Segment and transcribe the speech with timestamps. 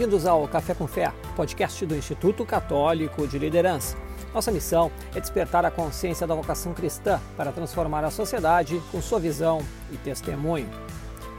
[0.00, 3.98] Bem-vindos ao Café com Fé, podcast do Instituto Católico de Liderança.
[4.32, 9.20] Nossa missão é despertar a consciência da vocação cristã para transformar a sociedade com sua
[9.20, 9.60] visão
[9.92, 10.70] e testemunho.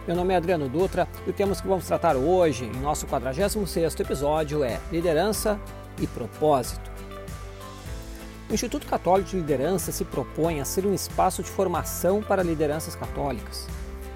[0.05, 3.99] Meu nome é Adriano Dutra e o tema que vamos tratar hoje, em nosso 46º
[3.99, 5.59] episódio, é Liderança
[5.99, 6.91] e Propósito.
[8.47, 12.95] O Instituto Católico de Liderança se propõe a ser um espaço de formação para lideranças
[12.95, 13.67] católicas.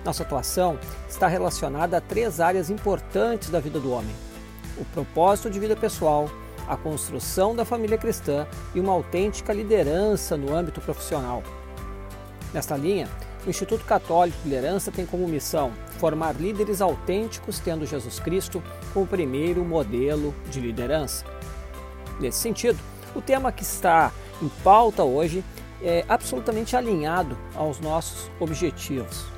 [0.05, 0.77] Nossa atuação
[1.09, 4.15] está relacionada a três áreas importantes da vida do homem:
[4.77, 6.29] o propósito de vida pessoal,
[6.67, 11.43] a construção da família cristã e uma autêntica liderança no âmbito profissional.
[12.53, 13.07] Nesta linha,
[13.45, 19.05] o Instituto Católico de Liderança tem como missão formar líderes autênticos, tendo Jesus Cristo como
[19.05, 21.25] primeiro modelo de liderança.
[22.19, 22.79] Nesse sentido,
[23.13, 25.43] o tema que está em pauta hoje
[25.81, 29.34] é absolutamente alinhado aos nossos objetivos.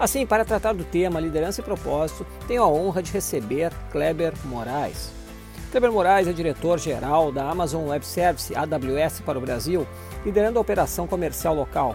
[0.00, 5.12] Assim, para tratar do tema liderança e propósito, tenho a honra de receber Kleber Moraes.
[5.70, 9.86] Kleber Moraes é diretor-geral da Amazon Web Service AWS para o Brasil,
[10.24, 11.94] liderando a operação comercial local.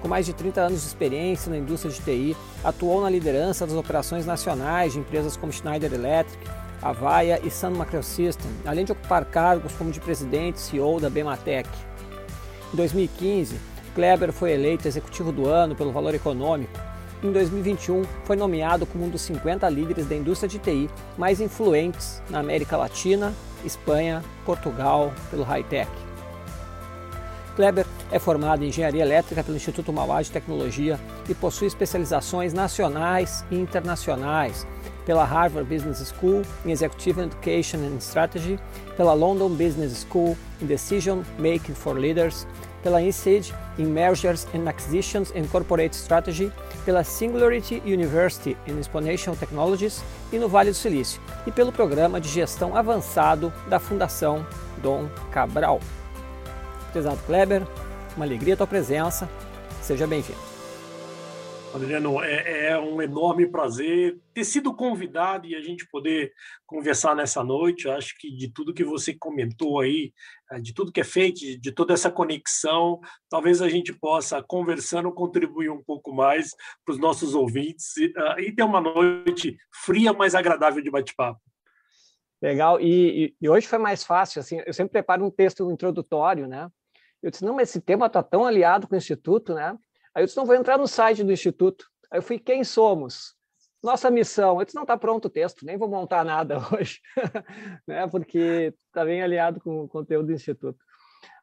[0.00, 3.74] Com mais de 30 anos de experiência na indústria de TI, atuou na liderança das
[3.74, 6.38] operações nacionais de empresas como Schneider Electric,
[6.80, 11.68] Avaya e Sun Microsystem, além de ocupar cargos como de presidente e CEO da Bematec.
[12.72, 13.56] Em 2015,
[13.92, 16.93] Kleber foi eleito executivo do ano pelo Valor Econômico.
[17.24, 22.22] Em 2021, foi nomeado como um dos 50 líderes da indústria de TI mais influentes
[22.28, 23.32] na América Latina,
[23.64, 25.90] Espanha, Portugal, pelo Hightech.
[27.56, 33.42] Kleber é formado em Engenharia Elétrica pelo Instituto Mauá de Tecnologia e possui especializações nacionais
[33.50, 34.66] e internacionais
[35.06, 38.58] pela Harvard Business School em Executive Education and Strategy,
[38.98, 42.46] pela London Business School em Decision Making for Leaders,
[42.84, 46.52] pela INSEAD em Mergers and Acquisitions and Corporate Strategy,
[46.84, 52.28] pela Singularity University in Exponential Technologies e no Vale do Silício, e pelo Programa de
[52.28, 54.46] Gestão Avançado da Fundação
[54.82, 55.80] Dom Cabral.
[56.92, 57.66] Prezado Kleber,
[58.14, 59.28] uma alegria a tua presença,
[59.82, 60.53] seja bem-vindo.
[61.74, 66.32] Adriano, é, é, um enorme prazer ter sido convidado e a gente poder
[66.64, 67.88] conversar nessa noite.
[67.88, 70.12] Acho que de tudo que você comentou aí,
[70.52, 75.12] eh, de tudo que é feito, de toda essa conexão, talvez a gente possa, conversando,
[75.12, 80.12] contribuir um pouco mais para os nossos ouvintes e, uh, e ter uma noite fria,
[80.12, 81.40] mas agradável de bate-papo.
[82.40, 82.80] Legal.
[82.80, 84.38] E, e, e, hoje foi mais fácil.
[84.38, 86.68] Assim, eu sempre preparo um texto introdutório, né?
[87.20, 89.76] Eu disse, não, mas esse tema está tão aliado com o Instituto, né?
[90.14, 91.86] Aí eu disse, não, vou entrar no site do Instituto.
[92.10, 93.34] Aí eu fui, quem somos?
[93.82, 94.58] Nossa missão.
[94.58, 97.00] Eu disse, não está pronto o texto, nem vou montar nada hoje,
[97.86, 98.06] né?
[98.06, 100.78] porque está bem aliado com o conteúdo do Instituto.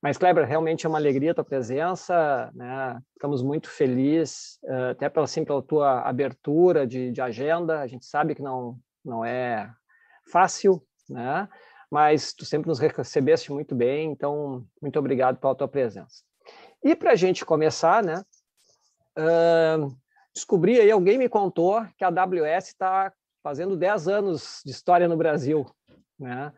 [0.01, 2.99] Mas, Kleber, realmente é uma alegria a tua presença, né?
[3.13, 7.79] Ficamos muito felizes, eh, até pela, assim, pela tua abertura de, de agenda.
[7.79, 9.71] A gente sabe que não, não é
[10.31, 11.47] fácil, né?
[11.89, 16.23] Mas tu sempre nos recebeste muito bem, então, muito obrigado pela tua presença.
[16.83, 18.23] E para a gente começar, né?
[20.33, 23.11] Descobri aí, alguém me contou que a AWS está
[23.43, 25.65] fazendo 10 anos de história no Brasil,
[26.19, 26.53] né?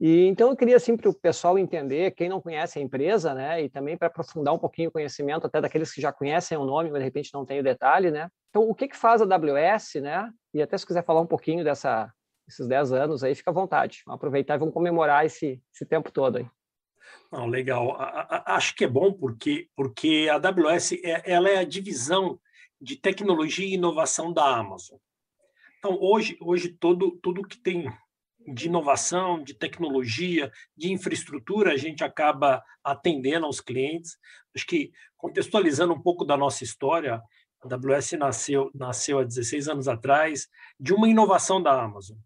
[0.00, 3.62] E então eu queria assim para o pessoal entender, quem não conhece a empresa, né,
[3.62, 6.90] e também para aprofundar um pouquinho o conhecimento até daqueles que já conhecem o nome,
[6.90, 8.28] mas de repente não tem o detalhe, né?
[8.50, 10.30] Então, o que que faz a AWS, né?
[10.52, 12.12] E até se quiser falar um pouquinho dessa
[12.46, 14.02] esses 10 anos aí, fica à vontade.
[14.04, 16.46] Vamos aproveitar e vamos comemorar esse, esse tempo todo aí.
[17.30, 17.96] Não, legal.
[18.46, 22.38] Acho que é bom porque, porque a AWS é, ela é a divisão
[22.80, 24.98] de tecnologia e inovação da Amazon.
[25.78, 27.90] Então, hoje, hoje todo, tudo que tem
[28.46, 34.18] de inovação, de tecnologia, de infraestrutura, a gente acaba atendendo aos clientes.
[34.54, 37.22] Acho que, contextualizando um pouco da nossa história,
[37.62, 40.48] a AWS nasceu, nasceu há 16 anos atrás
[40.78, 42.18] de uma inovação da Amazon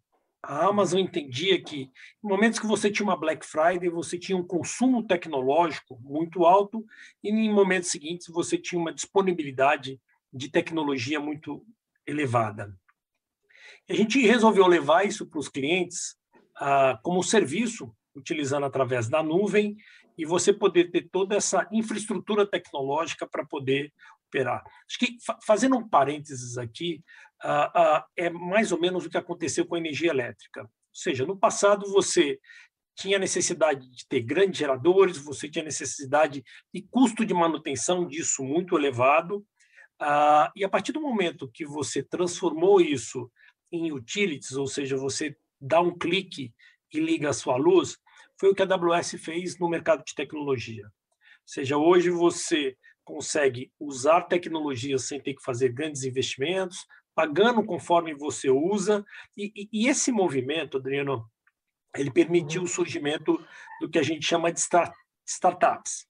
[0.49, 1.83] a Amazon entendia que
[2.25, 6.87] em momentos que você tinha uma Black Friday, você tinha um consumo tecnológico muito alto
[7.23, 10.01] e em momentos seguintes você tinha uma disponibilidade
[10.33, 11.63] de tecnologia muito
[12.07, 12.75] elevada.
[13.91, 16.17] A gente resolveu levar isso para os clientes
[16.57, 19.77] ah, como serviço, utilizando através da nuvem
[20.17, 23.93] e você poder ter toda essa infraestrutura tecnológica para poder
[24.29, 24.63] operar.
[24.87, 27.03] Acho que, fazendo um parênteses aqui,
[27.45, 30.63] uh, uh, é mais ou menos o que aconteceu com a energia elétrica.
[30.63, 32.39] Ou seja, no passado você
[32.97, 36.43] tinha necessidade de ter grandes geradores, você tinha necessidade
[36.75, 39.39] e custo de manutenção disso muito elevado,
[40.03, 43.31] uh, e a partir do momento que você transformou isso
[43.71, 46.53] em utilities, ou seja, você dá um clique
[46.93, 47.97] e liga a sua luz,
[48.39, 50.85] foi o que a AWS fez no mercado de tecnologia.
[50.85, 50.91] Ou
[51.45, 56.87] seja, hoje você consegue usar tecnologia sem ter que fazer grandes investimentos,
[57.19, 59.05] pagando conforme você usa.
[59.37, 61.29] E, e, e esse movimento, Adriano,
[61.97, 62.71] ele permitiu o uhum.
[62.71, 63.45] surgimento
[63.81, 64.95] do que a gente chama de start,
[65.27, 66.07] startups.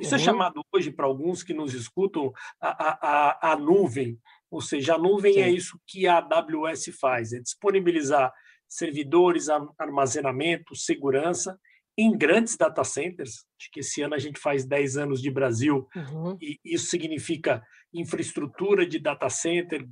[0.00, 0.22] Isso é uhum.
[0.22, 4.18] é chamado hoje, para alguns que nos escutam, a, a, a nuvem.
[4.50, 5.42] Ou seja, a nuvem é Sim.
[5.42, 8.32] é isso que a AWS faz, é disponibilizar
[8.66, 9.48] servidores,
[9.78, 11.58] armazenamento, segurança
[11.98, 13.44] em grandes data centers.
[13.60, 16.38] Acho que esse ano a gente faz 10 anos de Brasil uhum.
[16.40, 17.62] e isso significa
[17.92, 19.86] infraestrutura de data center,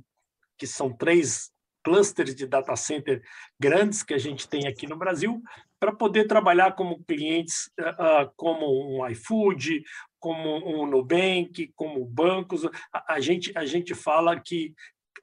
[0.57, 1.51] que são três
[1.83, 3.21] clusters de data center
[3.59, 5.41] grandes que a gente tem aqui no Brasil,
[5.79, 8.65] para poder trabalhar como clientes uh, como
[8.97, 9.83] um iFood,
[10.19, 12.65] como um Nubank, como bancos.
[12.91, 14.73] A, a, gente, a gente fala que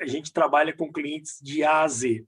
[0.00, 2.25] a gente trabalha com clientes de A a Z.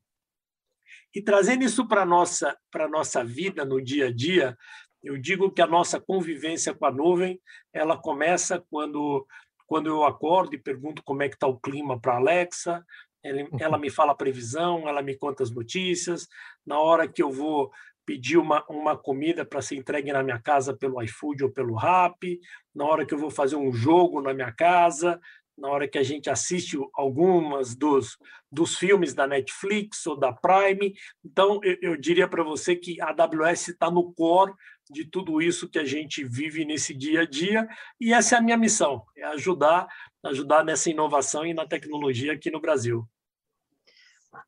[1.14, 2.54] E trazendo isso para a nossa,
[2.90, 4.56] nossa vida no dia a dia,
[5.02, 7.40] eu digo que a nossa convivência com a nuvem
[7.72, 9.26] ela começa quando,
[9.66, 12.84] quando eu acordo e pergunto como é que está o clima para a Alexa,
[13.22, 13.48] ela, uhum.
[13.58, 16.28] ela me fala a previsão, ela me conta as notícias.
[16.64, 17.70] Na hora que eu vou
[18.06, 22.40] pedir uma, uma comida para ser entregue na minha casa pelo iFood ou pelo Rappi,
[22.72, 25.20] na hora que eu vou fazer um jogo na minha casa,
[25.58, 28.16] na hora que a gente assiste algumas dos,
[28.52, 30.94] dos filmes da Netflix ou da Prime.
[31.24, 34.52] Então, eu, eu diria para você que a AWS está no core
[34.90, 37.68] de tudo isso que a gente vive nesse dia a dia,
[38.00, 39.88] e essa é a minha missão, é ajudar,
[40.24, 43.06] ajudar nessa inovação e na tecnologia aqui no Brasil.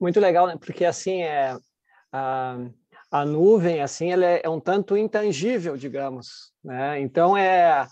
[0.01, 0.57] Muito legal, né?
[0.57, 1.57] Porque assim é
[2.13, 2.57] a,
[3.11, 7.01] a nuvem assim ela é, é um tanto intangível, digamos, né?
[7.01, 7.87] Então é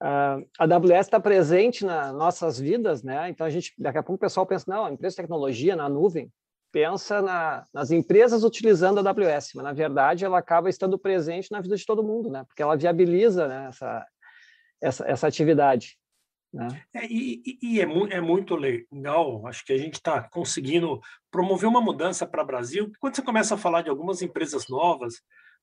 [0.00, 3.28] a AWS está presente nas nossas vidas, né?
[3.30, 6.30] Então a gente daqui a pouco o pessoal pensa não, empresa de tecnologia na nuvem
[6.74, 11.60] pensa na, nas empresas utilizando a AWS, mas na verdade ela acaba estando presente na
[11.60, 12.42] vida de todo mundo, né?
[12.48, 14.06] Porque ela viabiliza né, essa,
[14.82, 15.96] essa, essa atividade.
[16.52, 16.66] Né?
[16.92, 21.00] É, e, e é, mu é, muito legal, acho que a gente está conseguindo
[21.30, 22.90] promover uma mudança para o Brasil.
[22.98, 25.22] Quando você começa a falar de algumas empresas novas,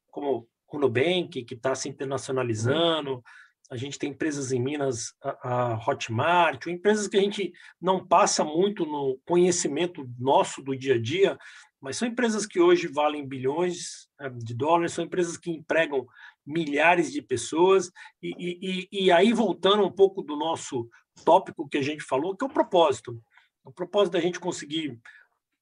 [0.09, 3.21] como o Nubank, que está se internacionalizando,
[3.71, 8.43] a gente tem empresas em Minas, a, a Hotmart, empresas que a gente não passa
[8.43, 11.37] muito no conhecimento nosso do dia a dia,
[11.79, 16.05] mas são empresas que hoje valem bilhões é, de dólares, são empresas que empregam
[16.45, 17.89] milhares de pessoas.
[18.21, 20.89] E, e, e aí, voltando um pouco do nosso
[21.23, 23.23] tópico que a gente falou, que é o propósito.
[23.63, 24.99] O propósito da gente conseguir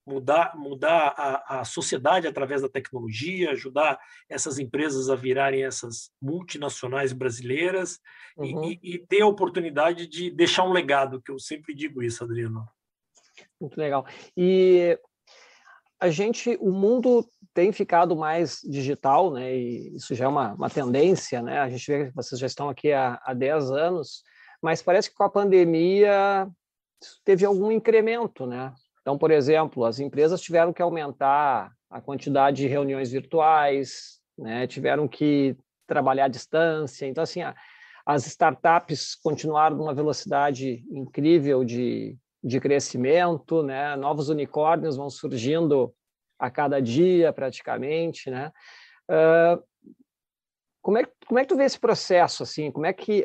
[0.10, 7.14] mudar, mudar a, a sociedade através da tecnologia, ajudar essas empresas a virarem essas multinacionais
[7.14, 8.00] brasileiras
[8.36, 8.72] uhum.
[8.72, 12.68] e, e, ter a oportunidade de deixar um legado, que eu sempre digo isso, Adriano.
[13.62, 14.06] Muito legal.
[14.36, 15.00] E
[16.00, 19.56] a gente, o mundo tem ficado mais digital, né?
[19.56, 21.60] E isso já é uma, uma tendência, né?
[21.60, 24.24] A gente vê que vocês já estão aqui há, há 10 anos,
[24.62, 26.50] mas parece que com a pandemia
[27.24, 28.74] teve algum incremento, né?
[29.02, 34.68] Então, por exemplo, as empresas tiveram que aumentar a quantidade de reuniões virtuais, né?
[34.68, 35.58] Tiveram que
[35.88, 37.06] trabalhar à distância.
[37.08, 37.42] Então, assim,
[38.06, 43.96] as startups continuaram numa velocidade incrível de, de crescimento, né?
[43.96, 45.94] Novos unicórnios vão surgindo
[46.38, 48.52] a cada dia, praticamente, né?
[49.10, 49.62] Uh,
[50.82, 52.72] como é, como é que tu vê esse processo, assim?
[52.72, 53.24] Como é que,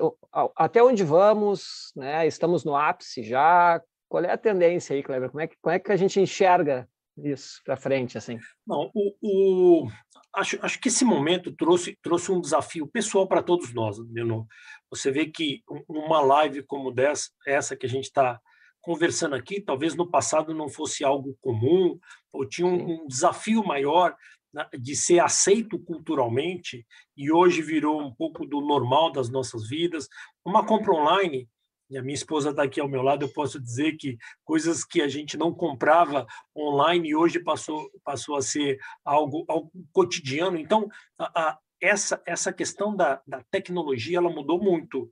[0.56, 2.26] até onde vamos, né?
[2.26, 3.80] Estamos no ápice já?
[4.14, 5.28] Qual é a tendência aí, Kleber?
[5.28, 8.38] Como é que, como é que a gente enxerga isso para frente, assim?
[8.64, 9.88] Não, o, o,
[10.32, 14.46] acho, acho que esse momento trouxe, trouxe um desafio pessoal para todos nós, Nino.
[14.88, 18.40] Você vê que uma live como dessa, essa que a gente está
[18.80, 21.98] conversando aqui, talvez no passado não fosse algo comum,
[22.32, 24.14] ou tinha um, um desafio maior
[24.52, 30.06] né, de ser aceito culturalmente, e hoje virou um pouco do normal das nossas vidas.
[30.44, 31.48] Uma compra online,
[31.90, 35.02] e a minha esposa está aqui ao meu lado, eu posso dizer que coisas que
[35.02, 36.26] a gente não comprava
[36.56, 40.58] online hoje passou, passou a ser algo, algo cotidiano.
[40.58, 40.88] Então,
[41.18, 45.10] a, a, essa, essa questão da, da tecnologia ela mudou muito.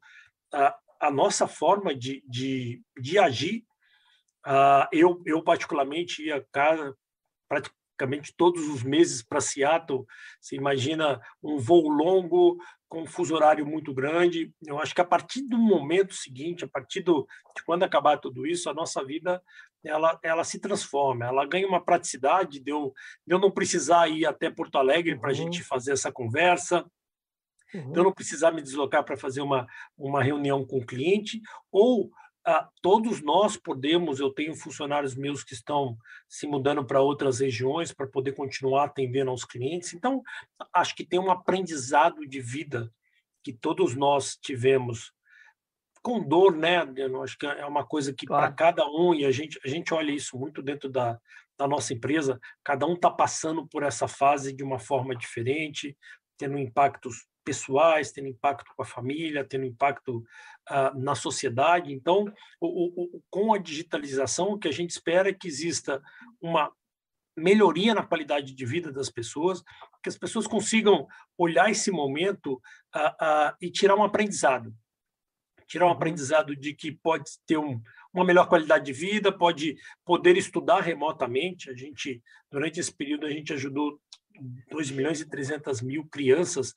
[0.52, 3.64] A, a nossa forma de, de, de agir.
[4.92, 6.96] Eu, eu, particularmente, ia casa
[7.48, 10.06] praticamente todos os meses para Seattle.
[10.40, 12.56] Você imagina um voo longo,
[12.92, 14.52] com um fuso horário muito grande.
[14.66, 18.46] Eu acho que a partir do momento seguinte, a partir do, de quando acabar tudo
[18.46, 19.42] isso, a nossa vida
[19.82, 22.92] ela, ela se transforma, ela ganha uma praticidade de eu,
[23.26, 25.38] de eu não precisar ir até Porto Alegre para a uhum.
[25.38, 26.84] gente fazer essa conversa,
[27.74, 27.80] Uhum.
[27.80, 32.10] Então, eu não precisar me deslocar para fazer uma, uma reunião com o cliente, ou
[32.44, 35.96] ah, todos nós podemos, eu tenho funcionários meus que estão
[36.28, 39.94] se mudando para outras regiões para poder continuar atendendo aos clientes.
[39.94, 40.22] Então,
[40.72, 42.92] acho que tem um aprendizado de vida
[43.44, 45.12] que todos nós tivemos
[46.02, 46.82] com dor, né?
[46.96, 48.46] Eu acho que é uma coisa que claro.
[48.46, 51.18] para cada um e a gente a gente olha isso muito dentro da,
[51.56, 52.40] da nossa empresa.
[52.64, 55.96] Cada um está passando por essa fase de uma forma diferente,
[56.36, 60.18] tendo impactos pessoais, tendo impacto com a família, tendo impacto
[60.70, 61.92] uh, na sociedade.
[61.92, 66.02] Então, o, o, com a digitalização, o que a gente espera é que exista
[66.40, 66.72] uma
[67.36, 69.62] melhoria na qualidade de vida das pessoas,
[70.02, 71.06] que as pessoas consigam
[71.38, 72.54] olhar esse momento
[72.94, 74.74] uh, uh, e tirar um aprendizado.
[75.66, 75.94] Tirar um uhum.
[75.94, 77.80] aprendizado de que pode ter um,
[78.12, 81.70] uma melhor qualidade de vida, pode poder estudar remotamente.
[81.70, 83.98] A gente, durante esse período, a gente ajudou
[84.70, 86.74] 2 milhões e 300 mil crianças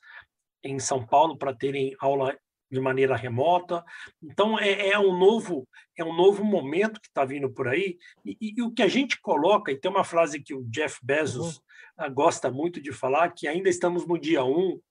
[0.66, 2.36] em São Paulo para terem aula
[2.70, 3.84] de maneira remota.
[4.22, 8.36] Então é, é, um novo é um novo momento que está vindo por aí e,
[8.40, 11.60] e, e, o que a gente coloca e tem uma frase que o Jeff Bezos
[11.98, 12.12] uhum.
[12.12, 14.82] gosta muito de falar que ainda estamos no dia um, ou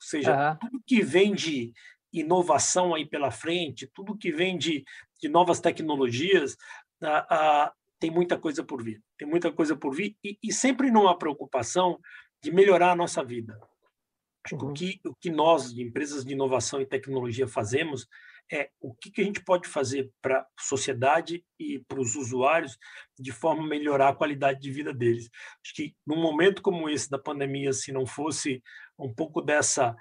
[0.00, 0.56] seja, uhum.
[0.58, 1.72] tudo que vem de
[2.12, 4.84] inovação aí pela frente, tudo que vem de,
[5.20, 6.56] de novas tecnologias,
[7.98, 11.98] tem muita coisa por vir, tem muita coisa por vir e, e sempre numa preocupação
[12.42, 13.58] de melhorar a nossa vida.
[14.54, 14.70] Uhum.
[14.70, 18.06] O, que, o que nós, empresas de inovação e tecnologia, fazemos
[18.50, 22.78] é o que, que a gente pode fazer para a sociedade e para os usuários
[23.18, 25.28] de forma a melhorar a qualidade de vida deles.
[25.64, 28.62] Acho que num momento como esse da pandemia, se não fosse
[28.98, 29.96] um pouco dessa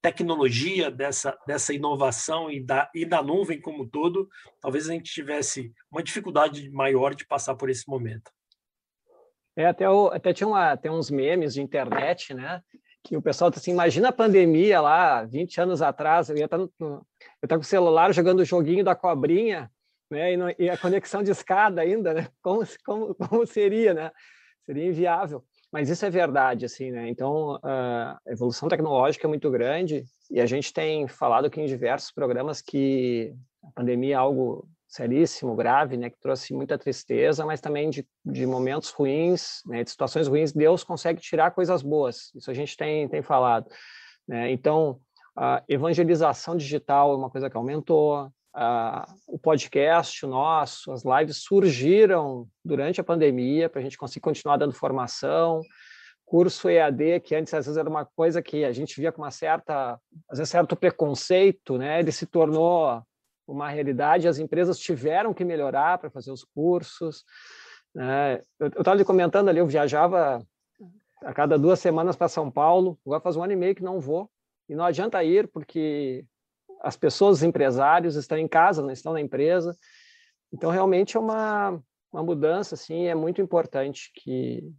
[0.00, 4.28] tecnologia, dessa, dessa inovação e da, e da nuvem como um todo,
[4.60, 8.30] talvez a gente tivesse uma dificuldade maior de passar por esse momento.
[9.56, 12.62] É, até, o, até tinha uma, tem uns memes de internet, né?
[13.08, 16.58] Que o pessoal tá assim, imagina a pandemia lá, 20 anos atrás, eu ia estar
[16.58, 17.00] tá
[17.42, 19.70] estar com o celular jogando o joguinho da cobrinha,
[20.10, 24.10] né, e, no, e, a conexão de escada ainda, né, como, como, como seria, né,
[24.66, 25.42] seria inviável.
[25.72, 30.44] Mas isso é verdade, assim, né, então a evolução tecnológica é muito grande e a
[30.44, 33.34] gente tem falado aqui em diversos programas que
[33.64, 38.46] a pandemia é algo seríssimo, grave, né, que trouxe muita tristeza, mas também de, de
[38.46, 42.32] momentos ruins, né, de situações ruins, Deus consegue tirar coisas boas.
[42.34, 43.70] Isso a gente tem, tem falado.
[44.26, 44.50] Né?
[44.50, 44.98] Então,
[45.36, 52.48] a evangelização digital é uma coisa que aumentou, a, o podcast nosso, as lives surgiram
[52.64, 55.60] durante a pandemia para a gente conseguir continuar dando formação,
[56.24, 59.30] curso EAD, que antes às vezes era uma coisa que a gente via com uma
[59.30, 62.00] certa, às vezes certo preconceito, né?
[62.00, 63.02] Ele se tornou
[63.52, 67.24] uma realidade, as empresas tiveram que melhorar para fazer os cursos.
[67.94, 68.40] Né?
[68.60, 70.46] Eu estava comentando ali, eu viajava
[71.22, 73.98] a cada duas semanas para São Paulo, agora faz um ano e meio que não
[73.98, 74.30] vou,
[74.68, 76.24] e não adianta ir porque
[76.80, 79.74] as pessoas, os empresários estão em casa, não estão na empresa,
[80.52, 84.70] então realmente é uma, uma mudança, assim, é muito importante que,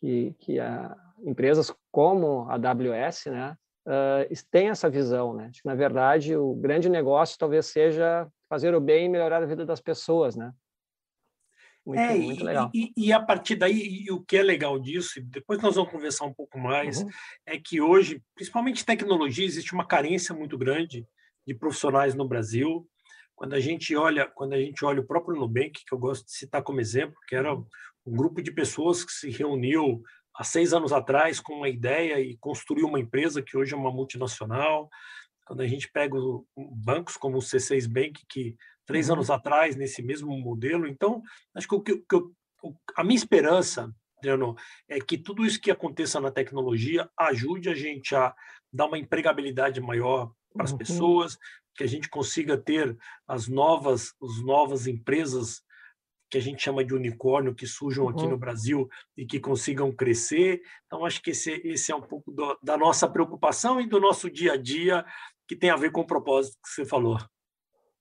[0.00, 5.48] que, que a, empresas como a AWS, né, uh, tem essa visão, né?
[5.50, 9.46] De que, na verdade, o grande negócio talvez seja fazer o bem e melhorar a
[9.46, 10.52] vida das pessoas, né?
[11.84, 12.70] Muito, é, muito legal.
[12.72, 16.32] E, e, a partir daí, o que é legal disso, depois nós vamos conversar um
[16.32, 17.08] pouco mais, uhum.
[17.44, 21.04] é que hoje, principalmente tecnologia, existe uma carência muito grande
[21.44, 22.88] de profissionais no Brasil.
[23.34, 26.32] Quando a gente olha, quando a gente olha o próprio Nubank, que eu gosto de
[26.32, 27.66] citar como exemplo, que era uhum.
[28.06, 30.02] um grupo de pessoas que se reuniu
[30.34, 33.92] há seis anos atrás com uma ideia e construiu uma empresa que hoje é uma
[33.92, 34.88] multinacional.
[35.46, 36.16] Quando a gente pega
[36.56, 39.16] bancos como o C6 Bank, que três uhum.
[39.16, 41.22] anos atrás, nesse mesmo modelo, então,
[41.54, 42.04] acho que, o, que,
[42.96, 44.54] a minha esperança, Adriano,
[44.88, 48.34] é que tudo isso que aconteça na tecnologia ajude a gente a
[48.72, 50.78] dar uma empregabilidade maior para as uhum.
[50.78, 51.38] pessoas,
[51.74, 52.96] que a gente consiga ter
[53.26, 55.62] as novas, as novas empresas
[56.32, 58.30] que a gente chama de unicórnio, que surjam aqui uhum.
[58.30, 60.62] no Brasil e que consigam crescer.
[60.86, 64.30] Então, acho que esse, esse é um pouco do, da nossa preocupação e do nosso
[64.30, 65.04] dia a dia,
[65.46, 67.18] que tem a ver com o propósito que você falou.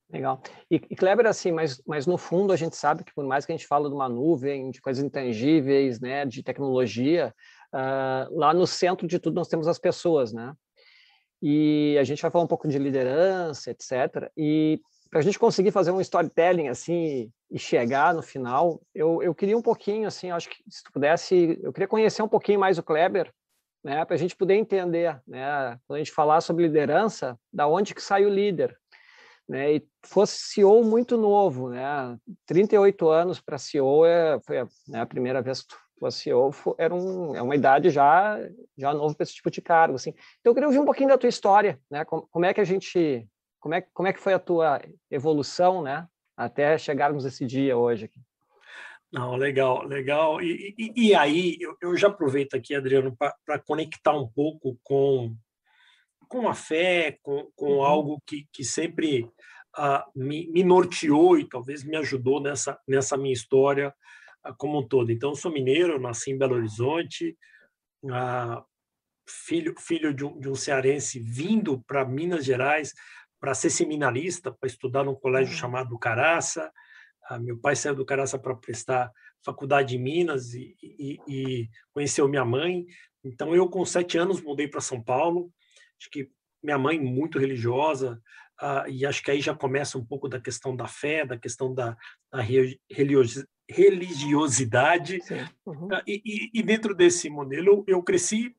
[0.09, 0.41] Legal.
[0.71, 3.51] E, e Kleber, assim, mas, mas no fundo a gente sabe que por mais que
[3.51, 7.35] a gente fale de uma nuvem, de coisas intangíveis, né, de tecnologia,
[7.73, 10.53] uh, lá no centro de tudo nós temos as pessoas, né?
[11.41, 14.31] E a gente vai falar um pouco de liderança, etc.
[14.37, 14.79] E
[15.11, 19.57] para a gente conseguir fazer um storytelling assim e chegar no final, eu, eu queria
[19.57, 22.83] um pouquinho assim, acho que se tu pudesse, eu queria conhecer um pouquinho mais o
[22.83, 23.29] Kleber,
[23.83, 27.93] né, para a gente poder entender, né, quando a gente falar sobre liderança, da onde
[27.93, 28.77] que sai o líder,
[29.49, 35.01] né, e fosse CEO muito novo, né, 38 anos para CEO é, foi a, né,
[35.01, 38.39] a primeira vez que tu fosse CEO, era um, é uma idade já
[38.77, 40.11] já novo para esse tipo de cargo, assim.
[40.39, 42.63] Então eu queria ouvir um pouquinho da tua história, né, como, como é que a
[42.65, 43.27] gente
[43.61, 48.05] como é, como é que foi a tua evolução, né, até chegarmos esse dia hoje
[48.05, 48.19] aqui?
[49.11, 50.41] Não, legal, legal.
[50.41, 53.15] E, e, e aí, eu, eu, já aproveito aqui, Adriano,
[53.45, 55.35] para conectar um pouco com,
[56.29, 57.83] com a fé, com, com uhum.
[57.83, 59.29] algo que, que sempre
[59.75, 63.93] ah, me, me, norteou e talvez me ajudou nessa, nessa minha história
[64.43, 65.11] ah, como um todo.
[65.11, 67.37] Então, eu sou mineiro, nasci em Belo Horizonte,
[68.09, 68.63] ah,
[69.27, 72.93] filho, filho de um, de um cearense vindo para Minas Gerais
[73.41, 76.71] para ser seminarista, para estudar num colégio chamado Caraça.
[77.27, 79.11] Ah, meu pai saiu do Caraça para prestar
[79.43, 82.85] faculdade em Minas e, e, e, conheceu minha mãe.
[83.23, 85.51] Então, eu, com sete anos, mudei para São Paulo.
[85.99, 86.29] Acho que
[86.63, 88.21] minha mãe, muito religiosa,
[88.61, 91.73] uh, e acho que aí já começa um pouco da questão da fé, da questão
[91.73, 91.97] da,
[92.31, 92.39] da
[93.67, 95.17] religiosidade.
[95.65, 95.87] Uhum.
[95.87, 98.55] Uh, e, e, dentro desse modelo, eu cresci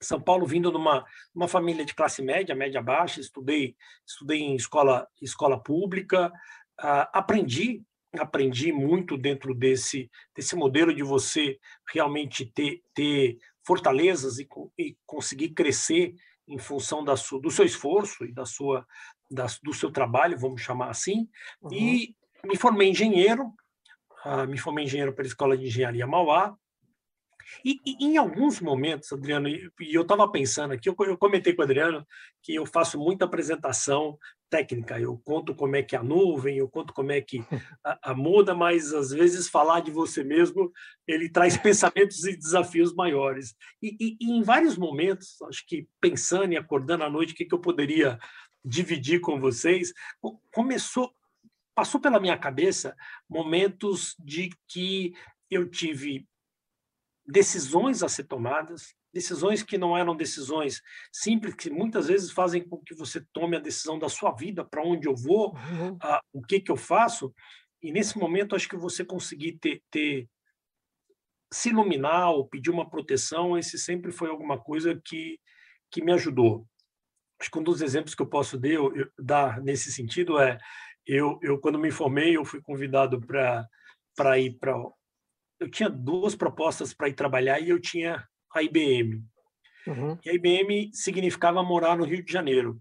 [0.00, 3.76] são Paulo vindo numa uma família de classe média, média baixa, estudei
[4.06, 6.32] estudei em escola escola pública,
[6.80, 7.82] uh, aprendi
[8.18, 11.58] aprendi muito dentro desse desse modelo de você
[11.92, 16.14] realmente ter ter fortalezas e, e conseguir crescer
[16.46, 18.86] em função da sua, do seu esforço e da sua
[19.30, 21.28] da, do seu trabalho, vamos chamar assim,
[21.60, 21.72] uhum.
[21.72, 23.52] e me formei engenheiro,
[24.24, 26.56] uh, me formei engenheiro pela Escola de Engenharia Mauá,
[27.64, 31.62] e, e, em alguns momentos, Adriano, e eu estava pensando aqui, eu, eu, comentei com
[31.62, 32.06] o Adriano
[32.42, 34.18] que eu faço muita apresentação
[34.50, 37.38] técnica, eu conto como é que é a nuvem, eu conto como é que
[37.84, 40.72] a, a muda, mas às vezes falar de você mesmo,
[41.06, 43.54] ele traz pensamentos e desafios maiores.
[43.82, 47.44] E, e, e, em vários momentos, acho que pensando e acordando à noite, o que,
[47.44, 48.18] que eu poderia
[48.64, 49.92] dividir com vocês,
[50.52, 51.12] começou,
[51.74, 52.94] passou pela minha cabeça
[53.28, 55.14] momentos de que
[55.50, 56.26] eu tive
[57.28, 60.80] decisões a ser tomadas, decisões que não eram decisões
[61.12, 64.82] simples, que muitas vezes fazem com que você tome a decisão da sua vida, para
[64.82, 65.92] onde eu vou, uhum.
[65.96, 67.32] uh, o que que eu faço.
[67.82, 70.28] E nesse momento acho que você conseguir ter, ter
[71.52, 75.38] se iluminar ou pedir uma proteção, esse sempre foi alguma coisa que
[75.90, 76.66] que me ajudou.
[77.40, 80.58] Acho que um dos exemplos que eu posso dar, eu, dar nesse sentido é
[81.06, 83.66] eu, eu quando me formei eu fui convidado para
[84.14, 84.74] para ir para
[85.60, 89.22] eu tinha duas propostas para ir trabalhar e eu tinha a IBM.
[89.86, 90.18] Uhum.
[90.24, 92.80] E a IBM significava morar no Rio de Janeiro.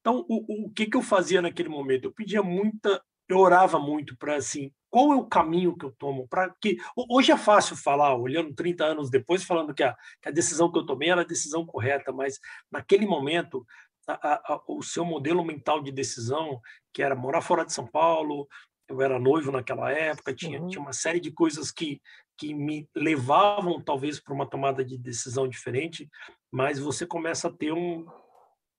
[0.00, 2.04] Então, o, o que, que eu fazia naquele momento?
[2.04, 6.26] Eu pedia muita, eu orava muito para assim, qual é o caminho que eu tomo
[6.28, 6.78] para que
[7.10, 10.78] hoje é fácil falar, olhando 30 anos depois, falando que a, que a decisão que
[10.78, 12.38] eu tomei era a decisão correta, mas
[12.70, 13.66] naquele momento
[14.06, 16.60] a, a, o seu modelo mental de decisão,
[16.92, 18.48] que era morar fora de São Paulo,
[18.88, 20.68] eu era noivo naquela época, tinha, uhum.
[20.68, 22.00] tinha uma série de coisas que,
[22.36, 26.08] que me levavam talvez para uma tomada de decisão diferente,
[26.50, 28.06] mas você começa a ter um,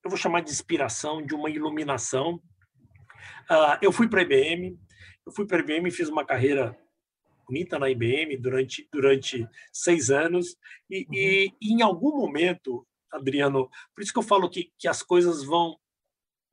[0.04, 2.42] eu vou chamar de inspiração, de uma iluminação.
[3.50, 4.80] Uh, eu fui para a IBM,
[5.26, 6.76] eu fui para a IBM fiz uma carreira
[7.48, 10.56] bonita na IBM durante, durante seis anos,
[10.90, 11.14] e, uhum.
[11.14, 15.44] e, e em algum momento, Adriano, por isso que eu falo que, que as coisas
[15.44, 15.78] vão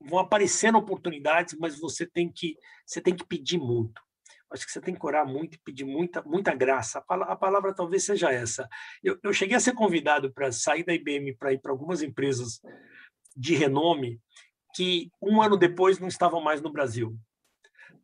[0.01, 4.01] vão aparecendo oportunidades, mas você tem que você tem que pedir muito.
[4.51, 6.99] Acho que você tem que orar muito e pedir muita muita graça.
[6.99, 8.69] A palavra, a palavra talvez seja essa.
[9.03, 12.61] Eu, eu cheguei a ser convidado para sair da IBM para ir para algumas empresas
[13.37, 14.21] de renome
[14.75, 17.19] que um ano depois não estavam mais no Brasil.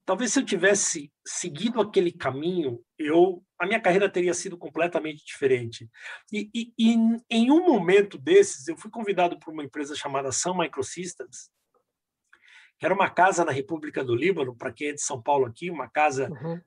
[0.04, 5.88] Talvez se eu tivesse seguido aquele caminho, eu a minha carreira teria sido completamente diferente.
[6.32, 6.96] E, e, e
[7.30, 11.48] em um momento desses, eu fui convidado por uma empresa chamada Sun Microsystems,
[12.82, 15.88] era uma casa na República do Líbano, para quem é de São Paulo aqui, uma
[15.88, 16.60] casa uhum.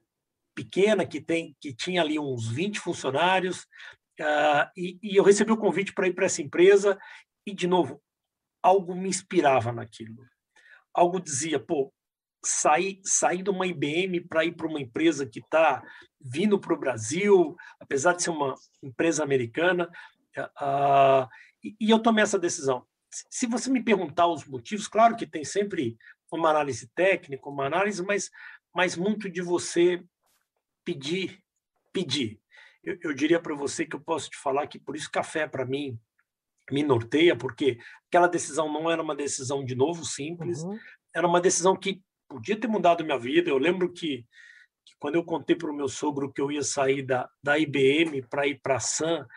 [0.56, 3.64] pequena que tem que tinha ali uns 20 funcionários,
[4.22, 6.98] uh, e, e, eu recebi o convite para ir para essa empresa
[7.46, 8.02] e de novo
[8.64, 10.26] algo me inspirava naquilo.
[10.94, 11.94] Algo dizia, pô,
[12.44, 15.84] sair sair de uma IBM para ir para uma empresa que está
[16.22, 19.92] vindo para o Brasil, apesar de ser uma empresa americana,
[20.38, 21.28] uh,
[21.62, 22.86] e, e eu tomei essa decisão
[23.30, 25.98] se você me perguntar os motivos, claro que tem sempre
[26.32, 28.30] uma análise técnica, uma análise, mas,
[28.74, 30.04] mas muito de você
[30.84, 31.42] pedir,
[31.94, 32.40] pedir.
[32.84, 35.66] Eu, eu diria para você que eu posso te falar que por isso café para
[35.66, 36.00] mim
[36.72, 40.78] me norteia, porque aquela decisão não era uma decisão de novo simples, uhum.
[41.14, 43.50] era uma decisão que podia ter mudado minha vida.
[43.50, 44.26] Eu lembro que,
[44.86, 48.24] que quando eu contei para o meu sogro que eu ia sair da, da IBM
[48.24, 49.28] para ir para a Sam,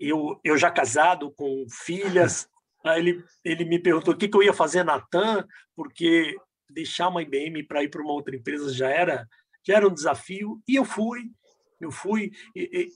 [0.00, 2.48] eu, eu já casado com filhas,
[2.84, 6.36] Aí ele, ele me perguntou o que, que eu ia fazer na TAM, porque
[6.68, 9.26] deixar uma IBM para ir para uma outra empresa já era,
[9.66, 11.30] já era um desafio, e eu fui,
[11.80, 12.90] eu fui, e,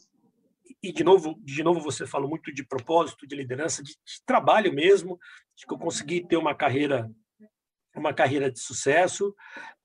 [0.82, 4.24] e, e de novo, de novo você falou muito de propósito, de liderança, de, de
[4.26, 5.18] trabalho mesmo,
[5.56, 7.10] de que eu consegui ter uma carreira,
[7.94, 9.34] uma carreira de sucesso.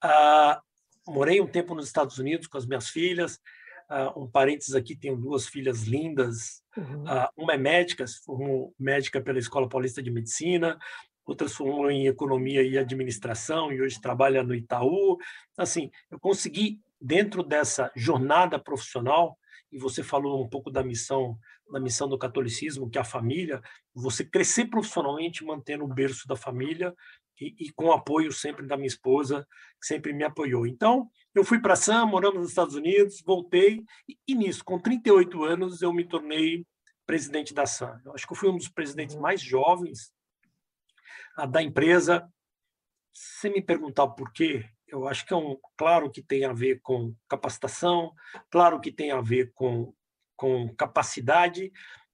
[0.02, 0.62] Ah,
[1.08, 3.40] morei um tempo nos Estados Unidos com as minhas filhas,
[3.94, 6.64] Uh, um parênteses aqui, tenho duas filhas lindas.
[6.76, 7.04] Uhum.
[7.04, 10.80] Uh, uma é médica, se formou médica pela Escola Paulista de Medicina,
[11.24, 15.18] outra se formou em Economia e Administração e hoje trabalha no Itaú.
[15.56, 19.38] Assim, eu consegui, dentro dessa jornada profissional,
[19.72, 21.38] e você falou um pouco da missão
[21.72, 23.62] da missão do catolicismo, que é a família,
[23.96, 26.94] você crescer profissionalmente mantendo o berço da família
[27.40, 29.48] e, e com apoio sempre da minha esposa,
[29.82, 30.68] que sempre me apoiou.
[30.68, 33.84] Então, eu fui para Sam, moramos nos Estados Unidos, voltei,
[34.28, 36.66] e, nisso, com 38 anos, eu me tornei
[37.06, 38.00] presidente da Sam.
[38.06, 40.14] Eu acho que eu fui um dos presidentes mais jovens
[41.36, 42.32] a, da empresa.
[43.14, 46.80] Se me perguntar por quê, eu acho que é um, claro que tem a ver
[46.82, 48.14] com capacitação,
[48.50, 49.94] claro que tem a ver com,
[50.36, 51.72] com capacidade,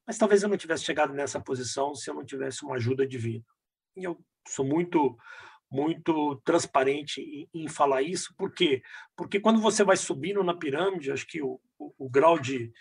[0.08, 3.46] mas talvez eu não tivesse chegado nessa posição se eu não tivesse uma ajuda divina.
[3.96, 5.18] E eu sou muito
[5.72, 8.82] muito transparente em, em, falar isso, por quê?
[9.16, 12.72] Porque quando você vai subindo na pirâmide, acho que o, o, o, grau de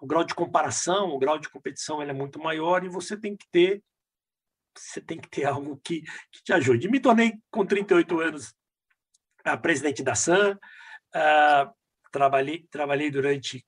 [0.00, 3.36] o grau de comparação, o grau de competição ele é muito maior e você tem
[3.36, 3.82] que ter
[4.76, 6.88] você tem que ter algo que, que te ajude.
[6.88, 8.54] Me tornei com 38 anos
[9.60, 11.72] presidente da SAM, uh,
[12.12, 13.66] trabalhei trabalhei durante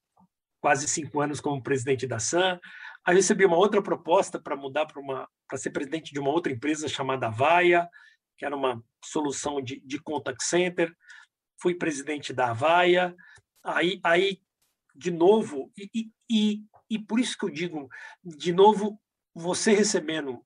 [0.61, 2.61] quase cinco anos como presidente da SAM,
[3.05, 6.53] Aí recebi uma outra proposta para mudar para uma para ser presidente de uma outra
[6.53, 7.89] empresa chamada Vaia,
[8.41, 10.97] que era uma solução de, de contact center.
[11.61, 13.15] Fui presidente da Vaia.
[13.63, 14.41] Aí, aí
[14.95, 17.87] de novo, e, e, e por isso que eu digo,
[18.25, 18.99] de novo,
[19.35, 20.43] você recebendo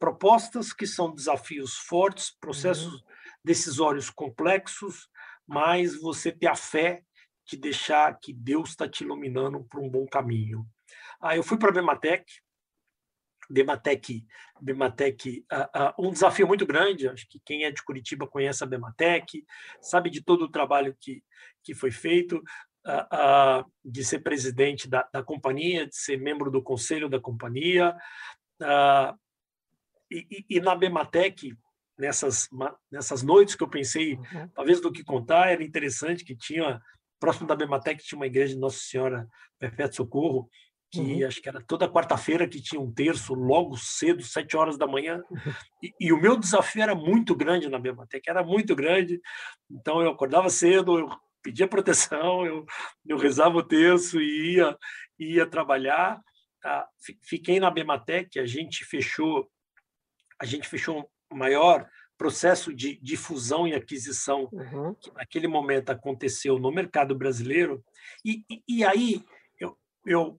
[0.00, 3.00] propostas que são desafios fortes, processos uhum.
[3.44, 5.08] decisórios complexos,
[5.46, 7.04] mas você ter a fé
[7.46, 10.66] de deixar que Deus está te iluminando para um bom caminho.
[11.20, 12.24] Aí eu fui para a Bematec,
[13.50, 14.24] Bematec,
[14.60, 18.66] Bematec uh, uh, um desafio muito grande, acho que quem é de Curitiba conhece a
[18.66, 19.44] Bematec,
[19.80, 21.22] sabe de todo o trabalho que,
[21.62, 22.42] que foi feito,
[22.86, 27.96] uh, de ser presidente da, da companhia, de ser membro do conselho da companhia,
[30.10, 31.56] e, e, na Bematec,
[31.98, 32.48] nessas,
[32.90, 34.48] nessas noites que eu pensei, uhum.
[34.54, 36.80] talvez do que contar, era interessante que tinha,
[37.18, 39.28] próximo da Bematec tinha uma igreja de Nossa Senhora
[39.58, 40.50] Perpétuo Socorro,
[40.92, 41.26] que uhum.
[41.26, 45.22] acho que era toda quarta-feira que tinha um terço, logo cedo, sete horas da manhã.
[45.82, 49.18] E, e, o meu desafio era muito grande na Bematec, era muito grande.
[49.70, 51.08] Então eu acordava cedo, eu
[51.42, 52.66] pedia proteção, eu,
[53.06, 54.76] eu rezava o terço e ia,
[55.18, 56.20] ia trabalhar.
[56.60, 56.86] Tá?
[57.22, 59.50] Fiquei na Bematec, a gente fechou,
[60.38, 64.94] a gente fechou um maior processo de, de fusão e aquisição uhum.
[65.00, 67.82] que naquele momento aconteceu no mercado brasileiro.
[68.22, 69.24] E, e, e aí
[69.58, 69.76] eu,
[70.06, 70.38] eu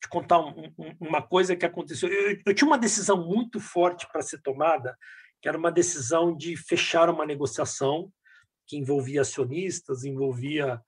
[0.00, 2.08] te contar um, um, uma coisa que aconteceu.
[2.08, 4.96] Eu, eu tinha uma decisão muito forte para ser tomada,
[5.40, 8.12] que era uma decisão de fechar uma negociação
[8.66, 10.80] que envolvia acionistas, envolvia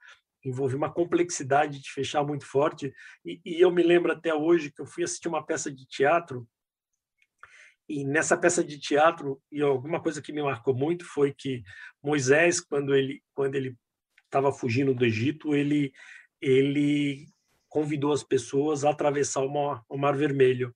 [0.44, 2.94] envolvia uma complexidade de fechar muito forte.
[3.24, 6.48] E, e, eu me lembro até hoje que eu fui assistir uma peça de teatro
[7.88, 11.62] e nessa peça de teatro e alguma coisa que me marcou muito foi que
[12.02, 13.76] Moisés, quando ele quando ele
[14.24, 15.92] estava fugindo do Egito, ele
[16.40, 17.26] ele
[17.68, 20.74] convidou as pessoas a atravessar o Mar, Vermelho.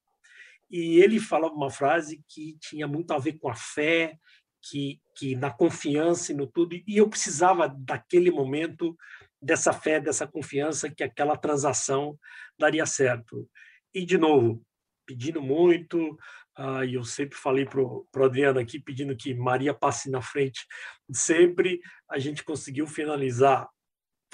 [0.70, 4.16] E ele falava uma frase que tinha muito a ver com a fé,
[4.62, 6.74] que, que na confiança e no tudo.
[6.74, 8.96] E eu precisava daquele momento
[9.40, 12.18] dessa fé, dessa confiança que aquela transação
[12.58, 13.48] daria certo.
[13.92, 14.64] E de novo,
[15.04, 16.16] pedindo muito,
[16.58, 20.66] uh, e eu sempre falei para o Adriano aqui, pedindo que Maria passe na frente.
[21.12, 23.68] Sempre a gente conseguiu finalizar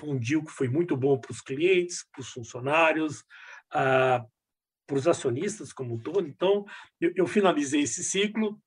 [0.07, 3.25] um deal que foi muito bom para os clientes, para os funcionários,
[3.73, 4.25] ah,
[4.87, 6.27] para os acionistas como um todo.
[6.27, 6.65] Então,
[7.01, 8.61] eu, eu, finalizei esse ciclo.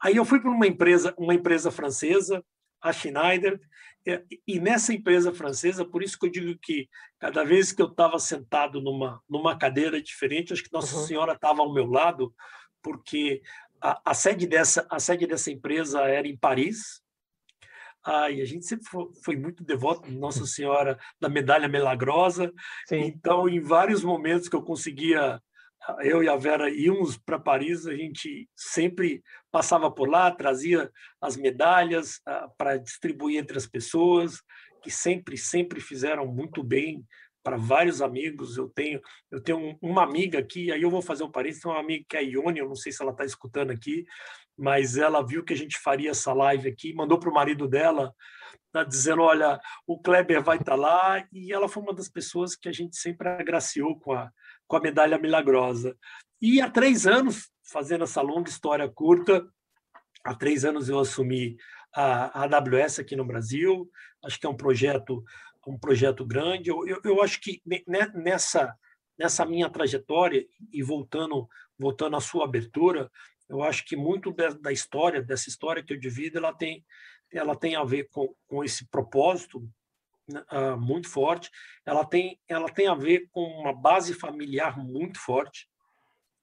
[0.00, 2.44] Aí eu fui para uma empresa, uma empresa francesa,
[2.80, 3.60] a Schneider,
[4.46, 6.88] e nessa empresa francesa, por isso que eu digo que
[7.20, 11.06] cada vez que eu estava sentado numa, numa cadeira diferente, acho que Nossa uhum.
[11.06, 12.34] Senhora estava ao meu lado,
[12.82, 13.42] porque
[13.80, 17.00] a, a, sede dessa, a sede dessa empresa era em Paris,
[18.06, 18.86] e a gente sempre
[19.24, 22.52] foi muito devoto de Nossa Senhora da Medalha Milagrosa.
[22.86, 23.00] Sim.
[23.00, 25.40] Então, em vários momentos que eu conseguia,
[26.00, 31.36] eu e a Vera íamos para Paris, a gente sempre passava por lá, trazia as
[31.36, 34.42] medalhas ah, para distribuir entre as pessoas,
[34.82, 37.04] que sempre, sempre fizeram muito bem
[37.42, 38.56] para vários amigos.
[38.56, 41.80] Eu tenho, eu tenho uma amiga aqui, aí eu vou fazer um parênteses, tem uma
[41.80, 44.04] amiga que é a Ione, eu não sei se ela está escutando aqui,
[44.56, 48.14] mas ela viu que a gente faria essa live aqui, mandou para o marido dela,
[48.70, 52.56] tá, dizendo: Olha, o Kleber vai estar tá lá, e ela foi uma das pessoas
[52.56, 54.30] que a gente sempre agraciou com a,
[54.66, 55.96] com a medalha milagrosa.
[56.40, 59.46] E há três anos, fazendo essa longa história curta,
[60.24, 61.56] há três anos eu assumi
[61.94, 63.88] a, a AWS aqui no Brasil,
[64.24, 65.22] acho que é um projeto
[65.64, 66.70] um projeto grande.
[66.70, 67.62] Eu, eu, eu acho que
[68.14, 68.74] nessa
[69.18, 73.10] nessa minha trajetória e voltando voltando à sua abertura,
[73.52, 76.82] eu acho que muito da história dessa história que eu divido, ela tem
[77.30, 79.58] ela tem a ver com, com esse propósito
[80.30, 81.50] uh, muito forte.
[81.84, 85.68] Ela tem ela tem a ver com uma base familiar muito forte.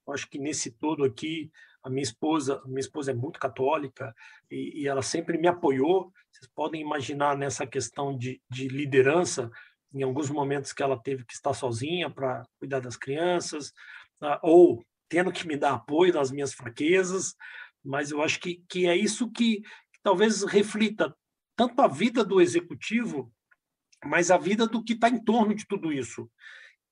[0.06, 1.50] Eu acho que nesse todo aqui
[1.82, 4.14] a minha esposa, minha esposa é muito católica
[4.48, 6.12] e, e, ela sempre me apoiou.
[6.30, 9.50] Vocês podem imaginar nessa questão de, de liderança,
[9.92, 13.70] em alguns momentos que ela teve que estar sozinha para cuidar das crianças,
[14.22, 17.34] uh, ou tendo que me dar apoio nas minhas fraquezas.
[17.84, 21.14] Mas eu acho que, que é isso que, que talvez reflita
[21.54, 23.30] tanto a vida do executivo,
[24.02, 26.30] mas a vida do que está em torno de tudo isso,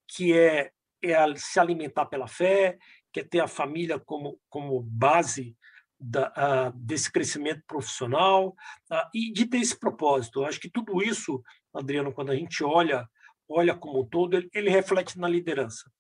[0.07, 0.71] que é,
[1.03, 2.77] é se alimentar pela fé,
[3.11, 5.57] quer ter a família como, como base
[5.99, 8.49] da, uh, desse crescimento profissional
[8.91, 10.41] uh, e de ter esse propósito.
[10.41, 13.09] Eu acho que tudo isso, Adriano, quando a gente olha
[13.49, 15.91] olha como um todo, ele, ele reflete na liderança.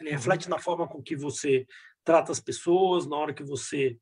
[0.00, 1.66] Ele reflete na forma com que você
[2.02, 3.96] trata as pessoas, na hora que você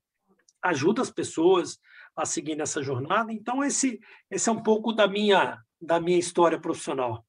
[0.62, 1.78] ajuda as pessoas
[2.16, 3.32] a seguir nessa jornada.
[3.32, 4.00] Então esse
[4.30, 7.24] esse é um pouco da minha da minha história profissional.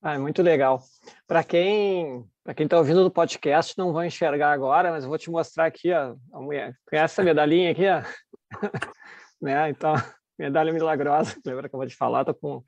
[0.00, 0.82] Ah, muito legal.
[1.26, 5.18] Para quem para quem está ouvindo no podcast, não vão enxergar agora, mas eu vou
[5.18, 6.76] te mostrar aqui ó, a mulher.
[6.88, 7.84] Conhece essa medalhinha aqui?
[7.86, 8.02] Ó?
[9.40, 9.70] né?
[9.70, 9.94] Então,
[10.36, 12.22] medalha milagrosa, lembra que eu vou te falar?
[12.22, 12.64] Estou com,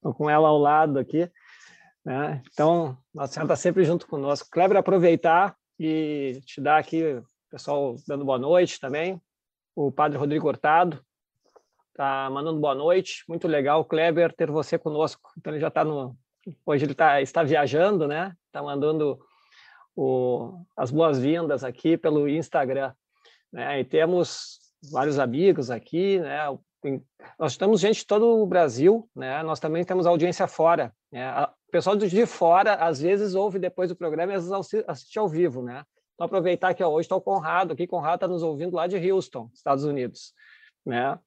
[0.00, 1.30] tô com ela ao lado aqui.
[2.04, 2.42] Né?
[2.52, 4.48] Então, Nossa Senhora está sempre junto conosco.
[4.50, 9.20] Kleber, aproveitar e te dar aqui, pessoal dando boa noite também.
[9.74, 11.02] O Padre Rodrigo Hurtado
[11.90, 13.24] está mandando boa noite.
[13.28, 15.30] Muito legal, Kleber, ter você conosco.
[15.38, 16.16] Então, ele já está no,
[16.66, 18.34] hoje ele tá, está viajando, né?
[18.46, 19.18] Está mandando
[19.94, 22.92] o, as boas-vindas aqui pelo Instagram.
[23.52, 23.80] Né?
[23.80, 24.58] E temos
[24.90, 26.38] vários amigos aqui, né?
[27.38, 29.42] Nós temos gente de todo o Brasil, né?
[29.42, 30.92] Nós também temos audiência fora.
[31.12, 31.22] Né?
[31.72, 35.62] Pessoal de fora, às vezes, ouve depois do programa e às vezes assiste ao vivo,
[35.62, 35.86] né?
[36.12, 37.86] Então, aproveitar que hoje está o Conrado aqui.
[37.86, 40.34] Conrado está nos ouvindo lá de Houston, Estados Unidos,
[40.84, 41.18] né?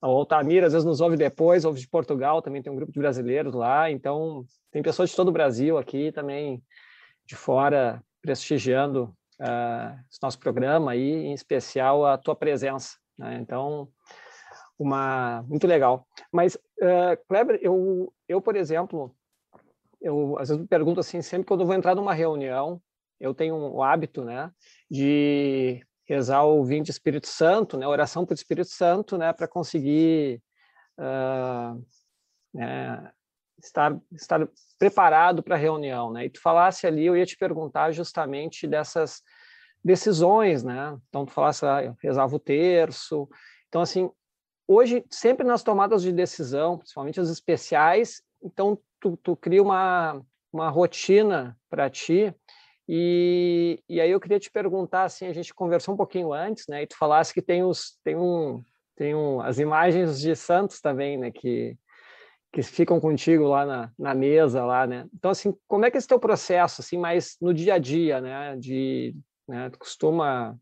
[0.00, 3.00] O Altamira às vezes nos ouve depois, ouve de Portugal, também tem um grupo de
[3.00, 6.62] brasileiros lá, então tem pessoas de todo o Brasil aqui também
[7.26, 12.96] de fora prestigiando uh, esse nosso programa e em especial a tua presença.
[13.18, 13.38] Né?
[13.42, 13.88] Então,
[14.78, 16.06] uma muito legal.
[16.32, 19.14] Mas, uh, Kleber, eu, eu, por exemplo,
[20.00, 22.80] eu às vezes me pergunto assim, sempre quando eu vou entrar numa reunião,
[23.18, 24.50] eu tenho um hábito, né,
[24.90, 29.46] de rezar o vinho de Espírito Santo, né, oração para o Espírito Santo, né, para
[29.46, 30.42] conseguir
[30.98, 31.84] uh,
[32.52, 33.12] né,
[33.62, 36.24] estar, estar preparado para a reunião, né?
[36.24, 39.22] E tu falasse ali, eu ia te perguntar justamente dessas
[39.84, 40.98] decisões, né?
[41.08, 43.28] Então tu falasse, ah, eu rezava o terço.
[43.68, 44.10] Então assim,
[44.66, 50.20] hoje sempre nas tomadas de decisão, principalmente as especiais, então tu, tu cria uma
[50.52, 52.34] uma rotina para ti
[52.88, 56.82] e, e aí eu queria te perguntar, assim, a gente conversou um pouquinho antes, né?
[56.82, 58.62] E tu falasse que tem os tem um
[58.96, 61.30] tem um, as imagens de santos também, né?
[61.30, 61.76] Que
[62.52, 65.06] que ficam contigo lá na, na mesa lá, né?
[65.14, 68.20] Então assim, como é que é esse teu processo, assim, mais no dia a dia,
[68.20, 68.56] né?
[68.56, 69.14] De
[69.46, 69.70] né?
[69.70, 70.56] Tu costuma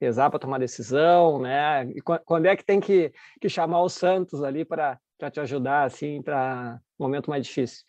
[0.00, 1.84] rezar para tomar decisão, né?
[1.90, 6.22] E quando é que tem que, que chamar os santos ali para te ajudar, assim,
[6.22, 7.84] para um momento mais difícil?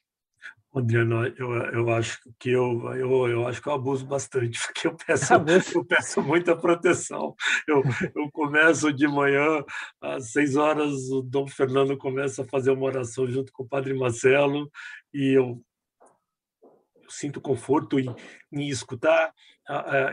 [0.73, 4.95] Adriano, eu, eu acho que eu, eu, eu acho que eu abuso bastante, porque eu
[5.05, 5.33] peço,
[5.75, 7.35] eu peço muita proteção.
[7.67, 7.81] Eu,
[8.15, 9.63] eu começo de manhã,
[9.99, 13.93] às seis horas, o Dom Fernando começa a fazer uma oração junto com o Padre
[13.95, 14.69] Marcelo,
[15.13, 15.59] e eu
[17.09, 18.13] sinto conforto em,
[18.51, 19.33] em escutar.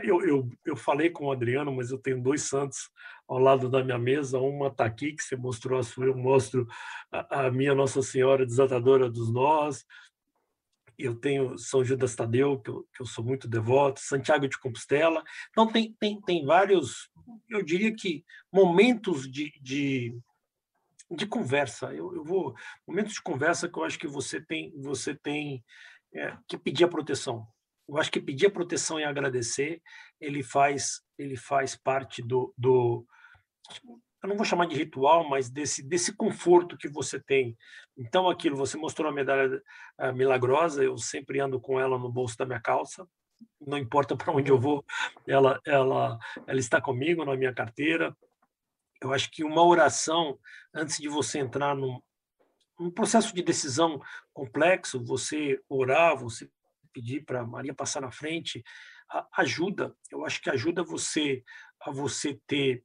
[0.02, 2.90] Eu, eu, eu falei com o Adriano, mas eu tenho dois santos
[3.26, 4.38] ao lado da minha mesa.
[4.38, 6.66] Uma está aqui, que você mostrou a sua, eu mostro
[7.10, 9.84] a, a minha Nossa Senhora Desatadora dos Nós
[10.98, 15.22] eu tenho São Judas Tadeu, que eu, que eu sou muito devoto, Santiago de Compostela.
[15.50, 17.10] Então, tem, tem, tem vários,
[17.48, 20.16] eu diria que, momentos de, de,
[21.10, 21.92] de conversa.
[21.92, 22.54] Eu, eu vou.
[22.86, 25.62] Momentos de conversa que eu acho que você tem, você tem
[26.14, 27.46] é, que pedir a proteção.
[27.88, 29.80] Eu acho que pedir a proteção e agradecer,
[30.20, 33.06] ele faz, ele faz parte do, do
[34.22, 37.56] eu não vou chamar de ritual, mas desse, desse conforto que você tem.
[37.96, 39.62] Então, aquilo, você mostrou a medalha
[40.14, 43.06] milagrosa, eu sempre ando com ela no bolso da minha calça,
[43.60, 44.84] não importa para onde eu vou,
[45.26, 48.16] ela, ela, ela está comigo na minha carteira.
[49.00, 50.38] Eu acho que uma oração,
[50.74, 52.00] antes de você entrar num,
[52.78, 54.00] num processo de decisão
[54.32, 56.48] complexo, você orar, você
[56.92, 58.62] pedir para Maria passar na frente,
[59.36, 59.94] ajuda.
[60.10, 61.42] Eu acho que ajuda você
[61.80, 62.84] a você ter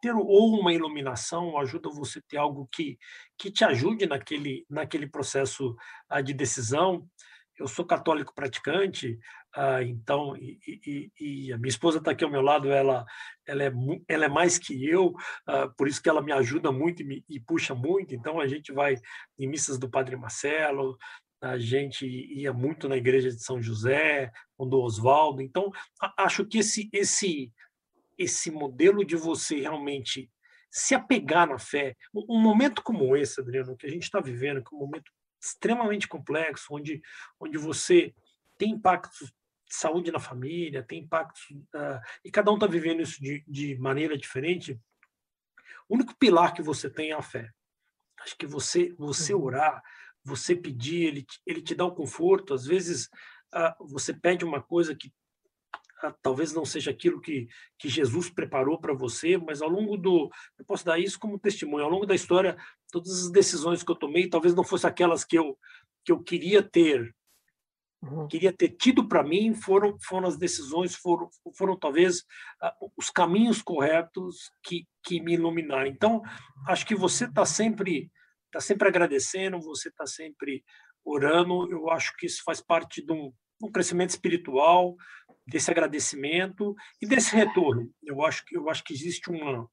[0.00, 2.98] ter ou uma iluminação, ajuda você ter algo que,
[3.36, 5.76] que te ajude naquele, naquele processo
[6.12, 7.08] uh, de decisão.
[7.58, 9.18] Eu sou católico praticante,
[9.58, 13.04] uh, então, e, e, e, a minha esposa está aqui ao meu lado, ela,
[13.46, 13.72] ela, é,
[14.08, 17.24] ela é mais que eu, uh, por isso que ela me ajuda muito e, me,
[17.28, 18.14] e puxa muito.
[18.14, 18.96] Então, a gente vai
[19.38, 20.96] em missas do Padre Marcelo,
[21.40, 25.40] a gente ia muito na igreja de São José, com do Oswaldo.
[25.40, 25.70] Então,
[26.16, 27.52] acho que esse, esse,
[28.16, 30.30] esse modelo de você realmente
[30.70, 34.74] se apegar na fé, um momento como esse, Adriano, que a gente está vivendo, que
[34.74, 35.10] é um momento
[35.42, 37.00] extremamente complexo, onde,
[37.40, 38.12] onde você
[38.58, 39.32] tem impactos
[39.68, 44.16] saúde na família, tem impactos, uh, e cada um está vivendo isso de, de maneira
[44.16, 44.80] diferente,
[45.88, 47.50] o único pilar que você tem é a fé.
[48.20, 49.42] Acho que você, você uhum.
[49.44, 49.82] orar,
[50.22, 52.52] você pedir, ele, ele te dá o um conforto.
[52.52, 53.06] Às vezes,
[53.54, 55.08] uh, você pede uma coisa que
[56.04, 60.30] uh, talvez não seja aquilo que, que Jesus preparou para você, mas ao longo do.
[60.58, 61.84] Eu posso dar isso como testemunho.
[61.84, 62.56] Ao longo da história,
[62.90, 65.58] todas as decisões que eu tomei, talvez não fossem aquelas que eu,
[66.04, 67.14] que eu queria ter.
[68.00, 68.28] Uhum.
[68.28, 72.20] Queria ter tido para mim foram foram as decisões foram foram talvez
[72.62, 75.86] uh, os caminhos corretos que que me iluminaram.
[75.86, 76.22] Então
[76.68, 78.10] acho que você está sempre
[78.46, 80.64] está sempre agradecendo, você está sempre
[81.04, 81.70] orando.
[81.70, 83.32] Eu acho que isso faz parte de um,
[83.62, 84.96] um, crescimento espiritual,
[85.46, 87.90] desse agradecimento e desse retorno.
[88.02, 89.68] Eu acho que eu acho que existe uma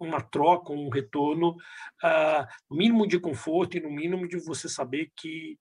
[0.00, 5.56] uma troca, um retorno, uh, mínimo de conforto e no mínimo de você saber que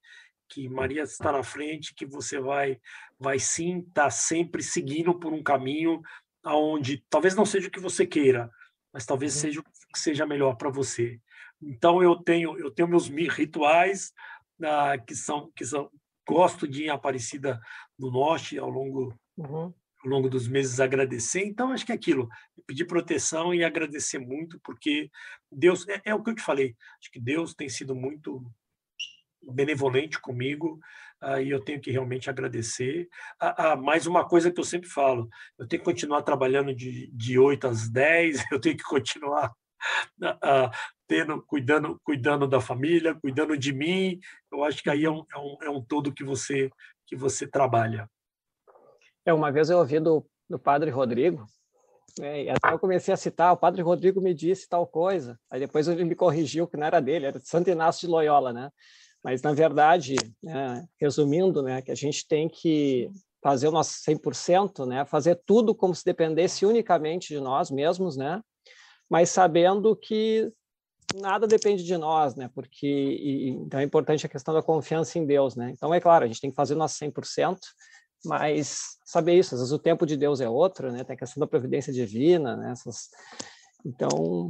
[0.52, 2.78] que Maria está na frente, que você vai
[3.18, 6.02] vai sim estar tá sempre seguindo por um caminho
[6.44, 8.52] aonde talvez não seja o que você queira,
[8.92, 9.42] mas talvez uhum.
[9.42, 11.20] seja o que seja melhor para você.
[11.62, 14.12] Então eu tenho eu tenho meus rituais
[14.64, 15.90] ah, que são que são
[16.28, 17.60] gosto de ir em Aparecida
[17.98, 19.74] do Norte ao longo uhum.
[20.04, 21.46] ao longo dos meses agradecer.
[21.46, 22.28] Então acho que é aquilo,
[22.68, 25.10] pedir proteção e agradecer muito porque
[25.50, 26.76] Deus é, é o que eu te falei.
[27.00, 28.44] Acho que Deus tem sido muito
[29.42, 30.80] benevolente comigo
[31.40, 33.08] e eu tenho que realmente agradecer.
[33.42, 37.12] Uh, uh, mais uma coisa que eu sempre falo, eu tenho que continuar trabalhando de,
[37.14, 39.54] de 8 às 10, eu tenho que continuar
[41.08, 44.20] tendo, cuidando, cuidando da família, cuidando de mim.
[44.52, 46.70] Eu acho que aí é um, é um, é um todo que você
[47.12, 48.10] que você trabalha.
[49.26, 51.46] É, uma vez eu ouvi do, do padre Rodrigo,
[52.18, 55.60] né, e até eu comecei a citar, o padre Rodrigo me disse tal coisa, aí
[55.60, 58.72] depois ele me corrigiu que não era dele, era de Santo Inácio de Loyola, né?
[59.24, 63.10] Mas, na verdade, né, resumindo, né, que a gente tem que
[63.42, 68.42] fazer o nosso 100%, né, fazer tudo como se dependesse unicamente de nós mesmos, né,
[69.10, 70.52] mas sabendo que
[71.14, 72.50] nada depende de nós, né?
[72.54, 75.72] Porque e, então é importante a questão da confiança em Deus, né?
[75.72, 77.58] Então é claro, a gente tem que fazer o nosso 100%,
[78.24, 81.04] mas saber isso, às vezes o tempo de Deus é outro, né?
[81.04, 82.72] Tem a questão da providência divina, né?
[82.72, 83.10] Essas,
[83.86, 84.50] então,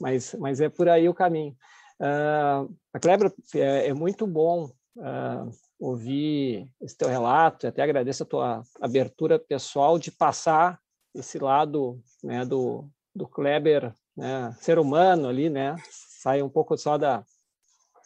[0.00, 1.56] mas mas é por aí o caminho.
[2.00, 8.26] Uh, a Kleber, é, é muito bom uh, ouvir esse teu relato, até agradeço a
[8.26, 10.80] tua abertura pessoal de passar
[11.14, 15.76] esse lado né, do, do Kleber né, ser humano ali, né?
[15.90, 17.24] Sai um pouco só da.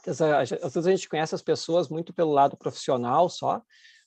[0.06, 3.62] Às vezes a gente conhece as pessoas muito pelo lado profissional só,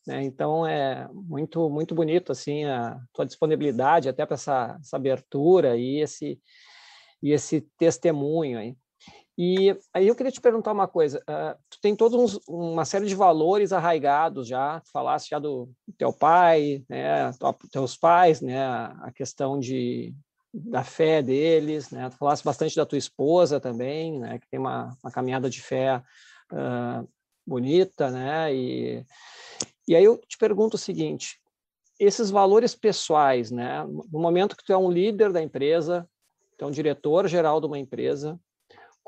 [0.05, 0.23] né?
[0.23, 5.99] Então é muito muito bonito assim a tua disponibilidade até para essa, essa abertura e
[5.99, 6.39] esse
[7.21, 8.75] e esse testemunho aí.
[9.37, 13.15] E aí eu queria te perguntar uma coisa, uh, tu tem todos uma série de
[13.15, 17.31] valores arraigados já, tu falaste já do teu pai, né,
[17.71, 20.13] teus pais, né, a questão de
[20.53, 22.09] da fé deles, né?
[22.09, 24.37] Tu falasse bastante da tua esposa também, né?
[24.37, 26.03] Que tem uma, uma caminhada de fé
[26.51, 27.07] uh,
[27.45, 28.53] bonita, né?
[28.53, 29.05] E,
[29.87, 31.39] e aí eu te pergunto o seguinte:
[31.99, 33.83] esses valores pessoais, né?
[34.11, 36.07] No momento que tu é um líder da empresa,
[36.57, 38.39] tu é um diretor geral de uma empresa,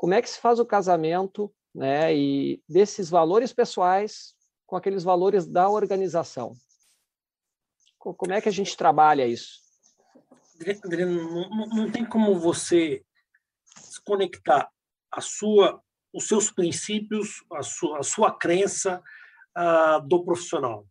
[0.04, 2.14] como é que se faz o casamento, né?
[2.14, 4.34] E desses valores pessoais
[4.66, 6.52] com aqueles valores da organização?
[7.98, 9.62] Como é que a gente trabalha isso?
[10.84, 13.02] Adriano, não, não tem como você
[13.74, 14.70] desconectar
[15.10, 19.02] a sua, os seus princípios, a sua, a sua crença
[19.56, 20.86] uh, do profissional.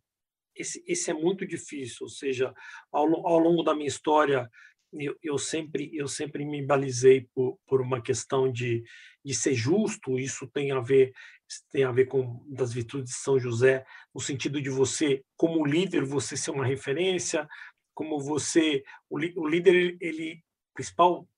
[0.56, 2.52] Esse, esse é muito difícil, ou seja,
[2.90, 4.50] ao, ao longo da minha história,
[4.98, 8.84] eu, eu, sempre eu sempre me balizei por, por uma questão de,
[9.24, 10.18] de ser justo.
[10.18, 11.12] Isso tem a ver
[11.70, 13.84] tem a ver com das virtudes de São José,
[14.14, 17.46] no sentido de você, como líder, você ser uma referência,
[17.94, 20.42] como você o, o líder ele
[20.74, 21.28] principal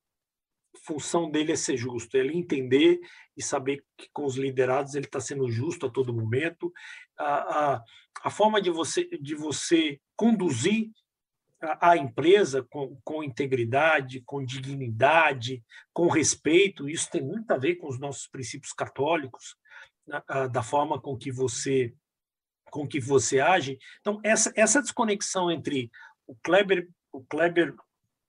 [0.84, 3.00] função dele é ser justo, é ele entender
[3.36, 6.72] e saber que com os liderados ele está sendo justo a todo momento.
[7.18, 7.84] A, a,
[8.22, 10.90] a forma de você de você conduzir
[11.60, 16.88] a, empresa com, com integridade, com dignidade, com respeito.
[16.88, 19.56] Isso tem muito a ver com os nossos princípios católicos,
[20.52, 21.92] da forma com que você
[22.70, 23.78] com que você age.
[24.00, 25.90] Então essa essa desconexão entre
[26.26, 27.74] o Kleber o Kleber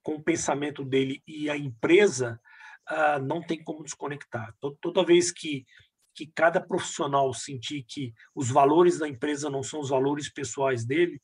[0.01, 2.39] com o pensamento dele e a empresa
[3.23, 4.55] não tem como desconectar.
[4.81, 5.65] Toda vez que
[6.15, 11.21] que cada profissional sentir que os valores da empresa não são os valores pessoais dele,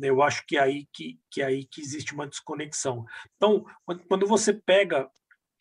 [0.00, 3.04] eu acho que é aí que, que é aí que existe uma desconexão.
[3.36, 3.64] Então,
[4.08, 5.08] quando você pega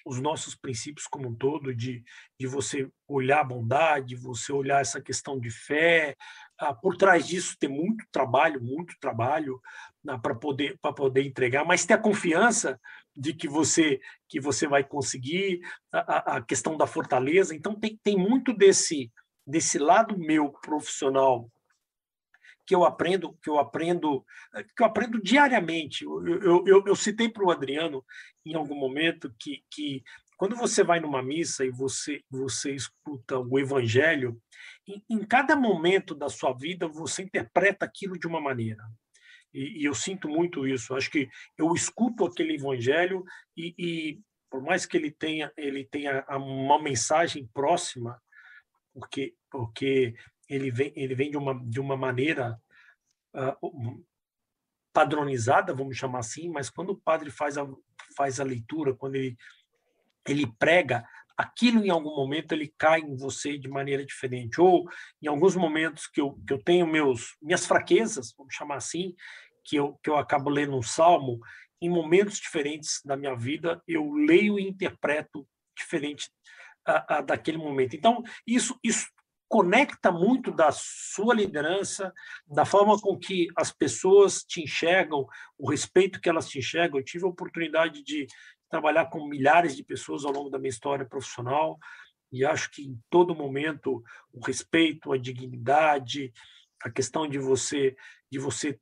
[0.06, 2.04] os nossos princípios como um todo, de,
[2.40, 6.16] de você olhar a bondade, você olhar essa questão de fé,
[6.60, 9.62] ah, por trás disso tem muito trabalho, muito trabalho
[10.08, 12.80] ah, para poder poder entregar, mas ter a confiança
[13.16, 15.62] de que você que você vai conseguir
[15.92, 17.56] a, a questão da fortaleza.
[17.56, 19.12] Então tem, tem muito desse
[19.46, 21.50] desse lado meu profissional
[22.66, 24.26] que eu aprendo que eu aprendo
[24.76, 26.06] que eu aprendo diariamente.
[26.06, 28.04] Eu, eu, eu, eu citei para o Adriano
[28.46, 30.04] em algum momento que, que
[30.38, 34.42] quando você vai numa missa e você você escuta o Evangelho,
[34.88, 38.84] em, em cada momento da sua vida você interpreta aquilo de uma maneira.
[39.54, 40.96] E, e, eu sinto muito isso.
[40.96, 43.24] Acho que eu escuto aquele evangelho
[43.56, 48.20] e, e, por mais que ele tenha ele tenha uma mensagem próxima,
[48.94, 50.16] porque porque
[50.54, 52.60] ele vem ele vem de uma de uma maneira
[53.36, 54.06] uh,
[54.94, 57.68] padronizada, vamos chamar assim, mas quando o padre faz a
[58.16, 59.36] faz a leitura, quando ele
[60.28, 61.06] ele prega,
[61.38, 64.62] aquilo em algum momento ele cai em você de maneira diferente.
[64.62, 64.88] Ou
[65.22, 69.16] em alguns momentos que eu, que eu tenho meus minhas fraquezas, vamos chamar assim,
[69.64, 71.40] que eu, que eu acabo lendo um salmo,
[71.82, 76.30] em momentos diferentes da minha vida, eu leio e interpreto diferente
[76.86, 77.96] a, a, daquele momento.
[77.96, 79.08] Então, isso, isso
[79.54, 82.12] conecta muito da sua liderança,
[82.48, 85.28] da forma com que as pessoas te enxergam,
[85.60, 87.00] o respeito que elas te enxergam.
[87.00, 88.26] Eu tive a oportunidade de
[88.68, 91.78] trabalhar com milhares de pessoas ao longo da minha história profissional
[92.32, 96.34] e acho que em todo momento o respeito, a dignidade,
[96.82, 97.96] a questão de você
[98.32, 98.80] de você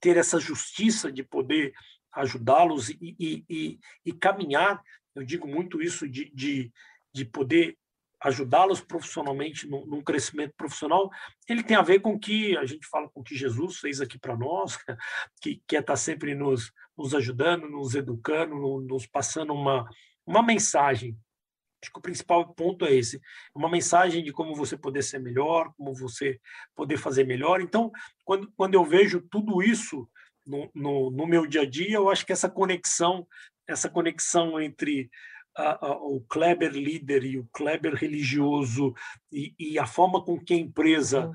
[0.00, 1.72] ter essa justiça de poder
[2.12, 4.82] ajudá-los e, e, e, e, caminhar,
[5.14, 6.72] eu digo muito isso de, de,
[7.14, 7.78] de poder
[8.20, 11.10] ajudá-los profissionalmente num, crescimento profissional,
[11.48, 14.36] ele tem a ver com que a gente fala com que Jesus fez aqui para
[14.36, 14.76] nós,
[15.40, 19.88] que quer estar tá sempre nos, nos ajudando, nos educando, nos passando uma,
[20.26, 21.16] uma mensagem.
[21.80, 23.20] Acho que o principal ponto é esse,
[23.54, 26.40] uma mensagem de como você poder ser melhor, como você
[26.74, 27.60] poder fazer melhor.
[27.60, 27.92] Então,
[28.24, 30.08] quando, quando eu vejo tudo isso
[30.44, 33.24] no, no, no meu dia a dia, eu acho que essa conexão,
[33.64, 35.08] essa conexão entre
[35.58, 38.94] a, a, o Kleber líder e o Kleber religioso
[39.32, 41.32] e, e, a forma com que a empresa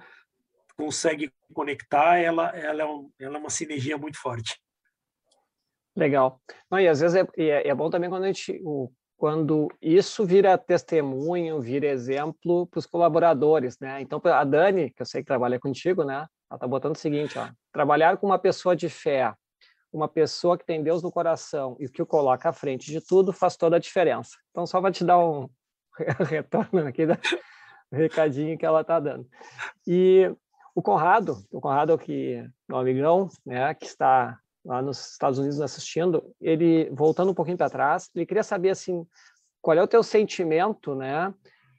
[0.76, 4.59] consegue conectar, ela, ela, é, um, ela é uma sinergia muito forte.
[5.95, 6.41] Legal.
[6.71, 10.26] Não, e às vezes é, é, é bom também quando a gente, o, quando isso
[10.26, 14.01] vira testemunho, vira exemplo para os colaboradores, né?
[14.01, 16.15] Então, a Dani, que eu sei que trabalha contigo, né?
[16.49, 19.34] Ela está botando o seguinte, ó, trabalhar com uma pessoa de fé,
[19.94, 23.32] uma pessoa que tem Deus no coração e que o coloca à frente de tudo
[23.32, 24.32] faz toda a diferença.
[24.50, 25.48] Então, só para te dar um
[26.28, 27.14] retorno aqui do
[27.94, 29.28] recadinho que ela está dando.
[29.86, 30.34] E
[30.74, 36.24] o Conrado, o Conrado que meu amigão, né, que está lá nos Estados Unidos assistindo,
[36.41, 39.06] ele voltando um pouquinho para trás, ele queria saber assim,
[39.62, 41.32] qual é o teu sentimento, né,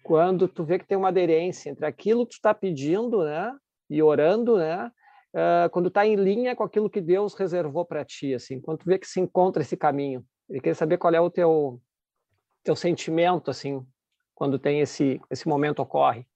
[0.05, 3.53] quando tu vê que tem uma aderência entre aquilo que tu está pedindo, né,
[3.91, 4.91] e orando, né,
[5.35, 8.87] uh, quando está em linha com aquilo que Deus reservou para ti, assim, quando tu
[8.87, 10.24] vê que se encontra esse caminho.
[10.49, 11.80] Ele queria saber qual é o teu
[12.62, 13.85] teu sentimento, assim,
[14.35, 16.26] quando tem esse esse momento ocorre.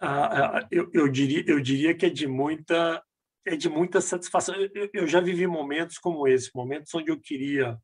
[0.00, 3.02] Ah, eu, eu diria eu diria que é de muita
[3.46, 4.54] é de muita satisfação.
[4.54, 7.78] Eu, eu já vivi momentos como esse, momentos onde eu queria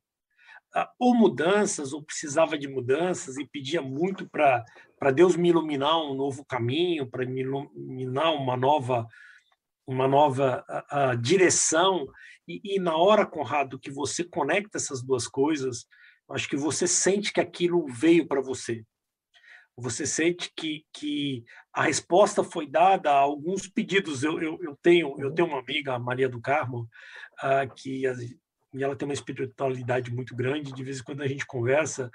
[0.75, 6.15] ah, ou mudanças, ou precisava de mudanças e pedia muito para Deus me iluminar um
[6.15, 9.07] novo caminho, para me iluminar uma nova
[9.87, 12.07] uma nova a, a direção
[12.47, 15.87] e, e, na hora Conrado que você conecta essas duas coisas,
[16.31, 18.85] acho que você sente que aquilo veio para você
[19.77, 24.23] você sente que, que a resposta foi dada a alguns pedidos.
[24.23, 26.89] Eu, eu, eu tenho eu tenho uma amiga, Maria do Carmo,
[27.43, 28.05] uh, que
[28.73, 30.73] e ela tem uma espiritualidade muito grande.
[30.73, 32.11] De vez em quando a gente conversa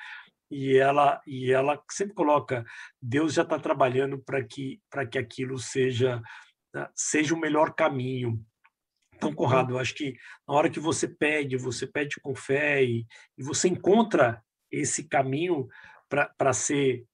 [0.50, 2.66] e ela e ela sempre coloca
[3.02, 6.22] Deus já está trabalhando para que para que aquilo seja
[6.96, 8.44] seja o melhor caminho.
[9.16, 10.16] Então, Conrado, eu acho que
[10.48, 13.06] na hora que você pede, você pede com fé e,
[13.38, 14.42] e você encontra
[14.72, 15.68] esse caminho
[16.08, 17.06] para ser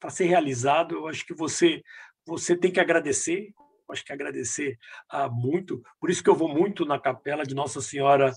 [0.00, 1.82] para ser realizado, eu acho que você
[2.26, 3.52] você tem que agradecer,
[3.90, 4.78] acho que agradecer
[5.08, 5.82] ah, muito.
[6.00, 8.32] Por isso que eu vou muito na capela de Nossa Senhora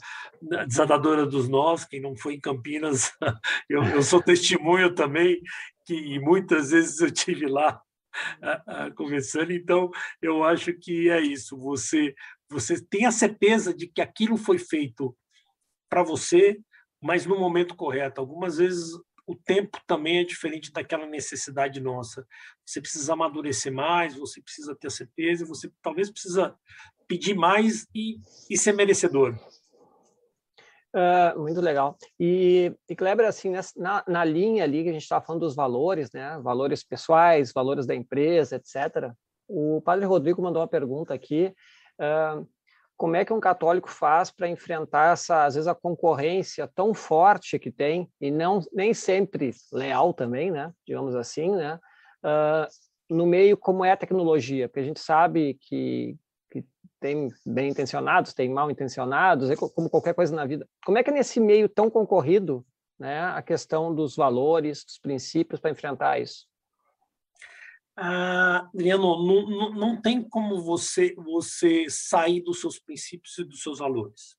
[0.68, 1.86] Desatadora dos Nós.
[1.86, 3.12] Quem não foi em Campinas,
[3.70, 5.40] eu, eu sou testemunho também,
[5.86, 7.82] que muitas vezes eu tive lá
[8.96, 9.52] conversando.
[9.52, 9.90] Então,
[10.22, 11.58] eu acho que é isso.
[11.58, 12.14] Você,
[12.50, 15.16] você tem a certeza de que aquilo foi feito
[15.90, 16.60] para você,
[17.02, 18.20] mas no momento correto.
[18.20, 18.92] Algumas vezes
[19.26, 22.28] o tempo também é diferente daquela necessidade nossa.
[22.66, 26.56] Você precisa amadurecer mais, você precisa ter certeza, você talvez precisa
[27.08, 28.18] pedir mais e,
[28.50, 29.38] e ser merecedor.
[30.96, 31.98] Uh, muito legal.
[32.20, 36.12] E, e Kleber, assim, na, na linha ali que a gente estava falando dos valores,
[36.12, 36.40] né?
[36.44, 39.12] Valores pessoais, valores da empresa, etc.
[39.48, 41.54] O Padre Rodrigo mandou uma pergunta aqui.
[42.00, 42.48] Uh,
[42.96, 47.58] como é que um católico faz para enfrentar essa, às vezes, a concorrência tão forte
[47.58, 50.72] que tem, e não nem sempre leal também, né?
[50.86, 51.80] digamos assim, né?
[52.24, 52.68] Uh,
[53.10, 56.16] no meio como é a tecnologia, porque a gente sabe que
[57.04, 60.66] tem bem intencionados, tem mal intencionados, é como qualquer coisa na vida.
[60.86, 62.66] Como é que é nesse meio tão concorrido
[62.98, 66.48] né, a questão dos valores, dos princípios para enfrentar isso?
[67.98, 73.62] Ah, Adriano, não, não, não tem como você, você sair dos seus princípios e dos
[73.62, 74.38] seus valores.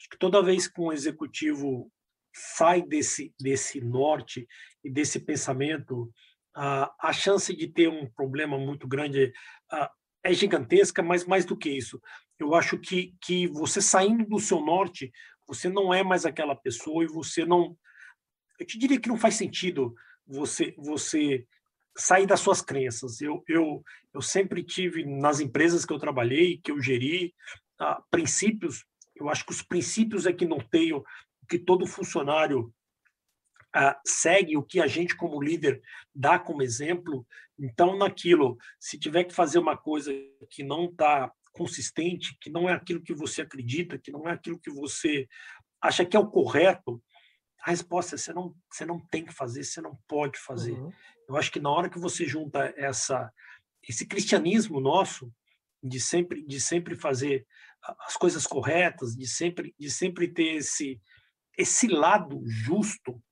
[0.00, 1.92] Acho que toda vez que um executivo
[2.34, 4.48] sai desse, desse norte
[4.82, 6.10] e desse pensamento,
[6.56, 9.30] ah, a chance de ter um problema muito grande
[9.70, 9.92] ah,
[10.24, 12.00] é gigantesca, mas mais do que isso,
[12.38, 15.12] eu acho que, que você saindo do seu norte,
[15.46, 17.76] você não é mais aquela pessoa e você não.
[18.58, 19.94] Eu te diria que não faz sentido
[20.26, 21.46] você, você
[21.96, 23.20] sair das suas crenças.
[23.20, 23.82] Eu, eu,
[24.14, 27.34] eu sempre tive nas empresas que eu trabalhei, que eu geri,
[27.78, 28.84] ah, princípios.
[29.14, 31.04] Eu acho que os princípios é que norteiam
[31.48, 32.72] que todo funcionário
[33.74, 35.82] ah, segue, o que a gente, como líder,
[36.14, 37.26] dá como exemplo.
[37.58, 40.12] Então, naquilo, se tiver que fazer uma coisa
[40.50, 44.58] que não está consistente, que não é aquilo que você acredita, que não é aquilo
[44.58, 45.28] que você
[45.80, 47.02] acha que é o correto,
[47.62, 50.72] a resposta é você não, você não tem que fazer, você não pode fazer.
[50.72, 50.92] Uhum.
[51.28, 53.32] Eu acho que na hora que você junta essa
[53.88, 55.32] esse cristianismo nosso
[55.82, 57.46] de sempre de sempre fazer
[58.06, 61.00] as coisas corretas, de sempre de sempre ter esse
[61.56, 63.22] esse lado justo,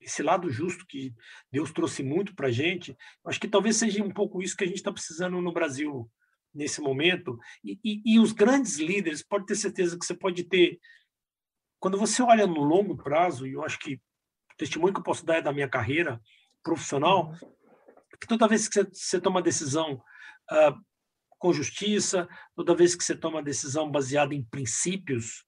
[0.00, 1.14] esse lado justo que
[1.50, 2.96] Deus trouxe muito para a gente,
[3.26, 6.10] acho que talvez seja um pouco isso que a gente está precisando no Brasil
[6.54, 7.38] nesse momento.
[7.64, 10.78] E, e, e, os grandes líderes, pode ter certeza que você pode ter
[11.78, 15.24] quando você olha no longo prazo, e eu acho que o testemunho que eu posso
[15.24, 16.20] dar é da minha carreira
[16.62, 17.52] profissional, uhum.
[18.20, 19.94] que toda vez que você, você toma decisão
[20.50, 20.74] uh,
[21.38, 25.44] com justiça, toda vez que você toma decisão baseada em princípios,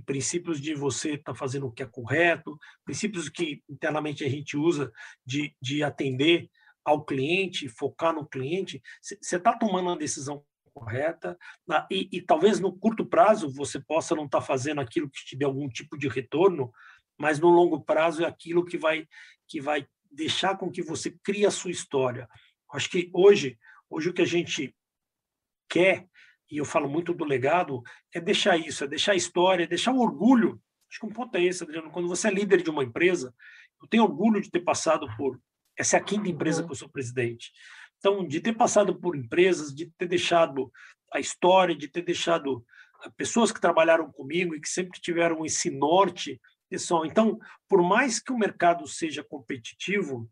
[0.00, 4.28] em princípios de você estar tá fazendo o que é correto, princípios que internamente a
[4.28, 4.90] gente usa
[5.24, 6.48] de, de atender
[6.82, 10.42] ao cliente, focar no cliente, você está tomando uma decisão
[10.72, 11.36] correta,
[11.90, 15.36] e, e, talvez no curto prazo você possa não estar tá fazendo aquilo que te
[15.36, 16.72] dê algum tipo de retorno,
[17.18, 19.06] mas no longo prazo é aquilo que vai,
[19.46, 22.26] que vai deixar com que você crie a sua história.
[22.72, 23.58] Acho que hoje,
[23.90, 24.74] hoje o que a gente
[25.68, 26.08] quer,
[26.50, 27.82] e eu falo muito do legado,
[28.12, 30.60] é deixar isso, é deixar a história, é deixar o orgulho.
[30.90, 31.90] Acho que um ponto é esse, Adriano.
[31.90, 33.32] Quando você é líder de uma empresa,
[33.80, 35.40] eu tenho orgulho de ter passado por.
[35.76, 37.52] Essa é a quinta empresa que eu sou presidente.
[37.98, 40.72] Então, de ter passado por empresas, de ter deixado
[41.12, 42.64] a história, de ter deixado
[43.02, 46.40] ah, pessoas que trabalharam comigo e que sempre tiveram esse norte.
[46.68, 47.38] Pessoal, então,
[47.68, 50.28] por mais que o mercado seja competitivo,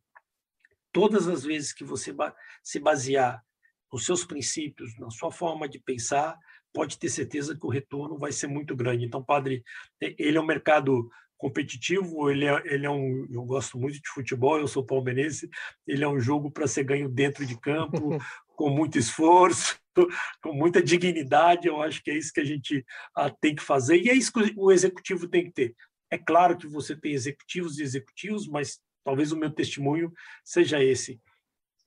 [0.92, 2.14] todas as vezes que você
[2.62, 3.44] se basear
[3.92, 6.36] nos seus princípios, na sua forma de pensar,
[6.72, 9.04] pode ter certeza que o retorno vai ser muito grande.
[9.04, 9.62] Então, padre,
[10.00, 11.08] ele é um mercado
[11.38, 15.48] competitivo, ele é, ele é um, eu gosto muito de futebol, eu sou palmeirense,
[15.86, 18.18] ele é um jogo para ser ganho dentro de campo,
[18.56, 19.78] com muito esforço,
[20.42, 22.84] com muita dignidade, eu acho que é isso que a gente
[23.14, 25.76] ah, tem que fazer, e é isso que o executivo tem que ter.
[26.10, 30.12] É claro que você tem executivos e executivos, mas talvez o meu testemunho
[30.44, 31.20] seja esse.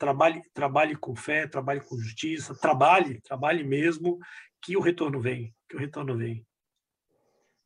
[0.02, 4.18] Trabalhe, trabalhe com fé, trabalhe com justiça, trabalhe, trabalhe mesmo,
[4.60, 6.44] que o retorno vem, que o retorno vem.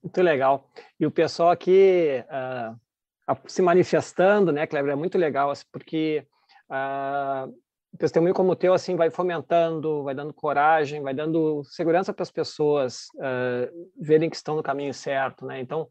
[0.03, 0.69] Muito legal.
[0.99, 6.27] E o pessoal aqui uh, se manifestando, né, Kleber, é muito legal, assim, porque
[6.69, 7.55] uh,
[7.97, 12.31] testemunho como o teu assim vai fomentando, vai dando coragem, vai dando segurança para as
[12.31, 15.61] pessoas uh, verem que estão no caminho certo, né?
[15.61, 15.87] Então,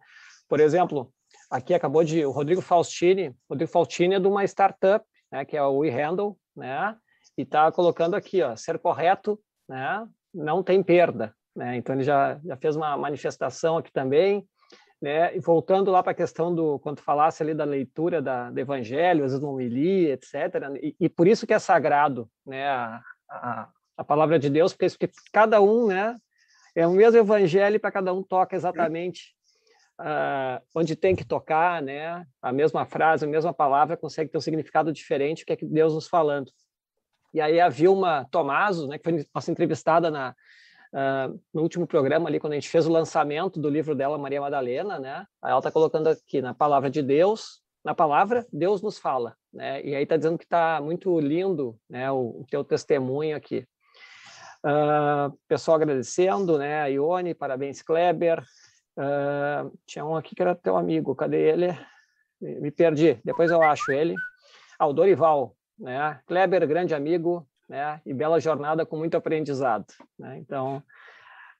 [0.47, 1.11] por exemplo,
[1.51, 5.03] aqui acabou de o Rodrigo Faustini, Rodrigo Faustini é de uma startup,
[5.35, 6.97] né, que é o WeHandle, né?
[7.37, 9.37] E está colocando aqui, ó, ser correto,
[9.68, 10.07] né?
[10.32, 11.76] Não tem perda, né?
[11.76, 14.47] Então, ele já, já fez uma manifestação aqui também.
[15.03, 15.37] Né?
[15.37, 19.24] E voltando lá para a questão do, quando falasse ali da leitura da, do Evangelho,
[19.24, 20.35] às vezes no Ili, etc.
[20.80, 22.66] E, e, por isso que é sagrado né?
[22.66, 23.68] a, a,
[23.99, 26.16] a palavra de Deus, porque, porque cada um, né,
[26.74, 29.34] é o mesmo evangelho para cada um toca exatamente
[30.01, 32.26] uh, onde tem que tocar, né?
[32.40, 35.66] A mesma frase, a mesma palavra consegue ter um significado diferente, o que é que
[35.66, 36.51] Deus nos falando.
[37.32, 40.34] E aí a Vilma Tomaso, né, que foi nossa entrevistada na,
[40.92, 44.40] uh, no último programa ali, quando a gente fez o lançamento do livro dela, Maria
[44.40, 45.26] Madalena, né?
[45.42, 49.84] Ela está colocando aqui na palavra de Deus, na palavra, Deus nos fala, né?
[49.84, 52.11] E aí está dizendo que está muito lindo, né?
[52.11, 53.66] O, o teu testemunho aqui.
[54.64, 56.82] Uh, pessoal agradecendo, né?
[56.82, 58.42] A Ione, parabéns, Kleber.
[58.97, 61.76] Uh, tinha um aqui que era teu amigo, cadê ele?
[62.40, 64.14] Me perdi, depois eu acho ele.
[64.78, 66.20] Ah, o Dorival, né?
[66.26, 68.01] Kleber, grande amigo, né?
[68.05, 69.86] E bela jornada com muito aprendizado,
[70.18, 70.38] né?
[70.38, 70.82] Então,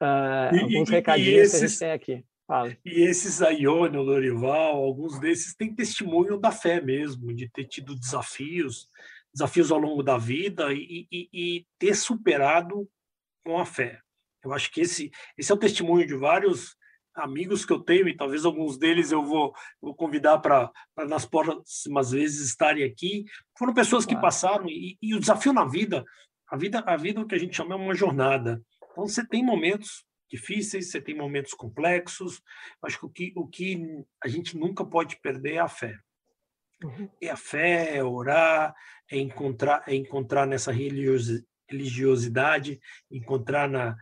[0.01, 2.26] uh, e, alguns recadinhos esses, que a gente tem aqui.
[2.47, 2.76] Fala.
[2.85, 7.99] E esses aí, o Dorival, alguns desses têm testemunho da fé mesmo, de ter tido
[7.99, 8.89] desafios,
[9.32, 12.89] desafios ao longo da vida e, e, e ter superado
[13.43, 13.99] com a fé.
[14.45, 16.76] Eu acho que esse, esse é o testemunho de vários
[17.15, 20.71] amigos que eu tenho, e talvez alguns deles eu vou, vou convidar para
[21.09, 23.25] nas próximas vezes estarem aqui,
[23.59, 26.05] foram pessoas que passaram, e, e, o desafio na vida,
[26.49, 28.62] a vida, a vida o que a gente chama é uma jornada.
[28.93, 32.43] Então você tem momentos difíceis, você tem momentos complexos,
[32.83, 35.99] acho que o que, o que a gente nunca pode perder é a fé.
[36.83, 37.09] Uhum.
[37.21, 38.75] É a fé, é orar,
[39.11, 43.97] é encontrar, é encontrar nessa religiosidade, encontrar na,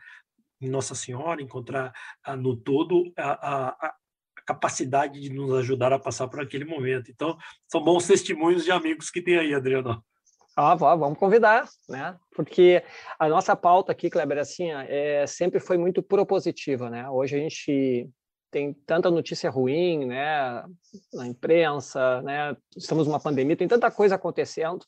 [0.62, 1.92] em Nossa Senhora, encontrar
[2.24, 3.94] ah, no todo a, a, a,
[4.46, 7.10] capacidade de nos ajudar a passar por aquele momento.
[7.10, 7.36] Então,
[7.68, 10.02] são bons testemunhos de amigos que tem aí, Adriano.
[10.54, 12.16] Ah, vamos convidar, né?
[12.34, 12.82] Porque
[13.18, 17.08] a nossa pauta aqui, Kleber, assim, é, sempre foi muito propositiva, né?
[17.08, 18.10] Hoje a gente
[18.50, 20.62] tem tanta notícia ruim, né?
[21.14, 22.54] Na imprensa, né?
[22.76, 24.84] Estamos numa pandemia, tem tanta coisa acontecendo.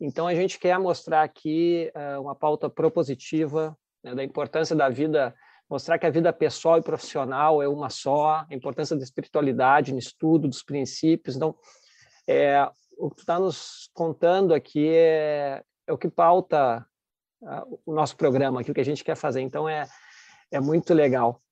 [0.00, 5.34] Então a gente quer mostrar aqui uh, uma pauta propositiva, né, da importância da vida,
[5.68, 9.98] mostrar que a vida pessoal e profissional é uma só, a importância da espiritualidade no
[9.98, 11.34] estudo dos princípios.
[11.34, 11.56] Então,
[12.26, 16.86] é, o que tu está nos contando aqui é, é o que pauta
[17.42, 19.40] uh, o nosso programa, aquilo que a gente quer fazer.
[19.40, 19.88] Então, é,
[20.52, 21.42] é muito legal.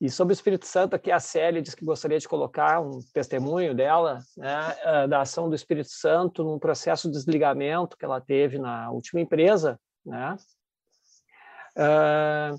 [0.00, 3.74] E sobre o Espírito Santo, aqui a Célia diz que gostaria de colocar um testemunho
[3.74, 8.90] dela, né, da ação do Espírito Santo num processo de desligamento que ela teve na
[8.90, 10.38] última empresa, né,
[11.76, 12.58] uh,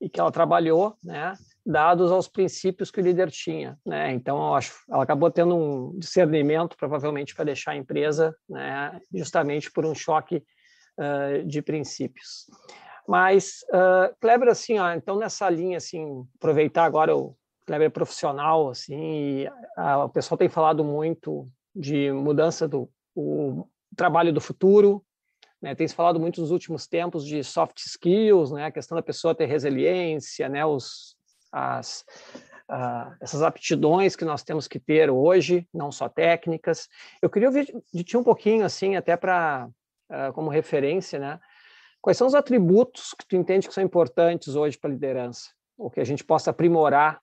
[0.00, 1.34] e que ela trabalhou, né,
[1.64, 4.12] dados aos princípios que o líder tinha, né?
[4.12, 9.70] Então, eu acho, ela acabou tendo um discernimento, provavelmente, para deixar a empresa, né, justamente
[9.70, 10.44] por um choque
[10.98, 12.46] uh, de princípios.
[13.08, 17.36] Mas, uh, Kleber, assim, ó, então nessa linha, assim, aproveitar agora o
[17.66, 19.50] Kleber profissional, assim, e,
[20.04, 25.04] o pessoal tem falado muito de mudança do o trabalho do futuro,
[25.64, 25.74] né?
[25.74, 28.66] Tem se falado muito nos últimos tempos de soft skills, né?
[28.66, 30.62] A questão da pessoa ter resiliência, né?
[30.66, 31.16] Os,
[31.50, 32.04] as,
[32.70, 36.86] uh, essas aptidões que nós temos que ter hoje, não só técnicas.
[37.22, 39.66] Eu queria ouvir de ti um pouquinho, assim, até para
[40.10, 41.40] uh, como referência, né?
[42.02, 45.48] Quais são os atributos que tu entende que são importantes hoje para a liderança,
[45.78, 47.22] ou que a gente possa aprimorar,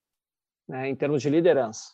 [0.67, 1.91] né, em termos de liderança?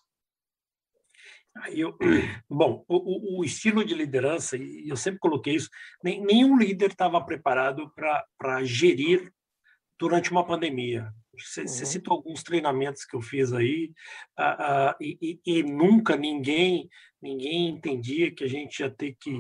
[1.72, 1.98] Eu,
[2.50, 5.70] bom, o, o, estilo de liderança, e eu sempre coloquei isso,
[6.04, 9.32] nem, nenhum líder estava preparado para gerir
[10.00, 11.12] durante uma pandemia.
[11.38, 11.68] Você, uhum.
[11.68, 13.92] você, citou alguns treinamentos que eu fiz aí,
[14.40, 16.90] uh, uh, e, e, e, nunca ninguém
[17.22, 19.32] ninguém entendia que a gente ia ter que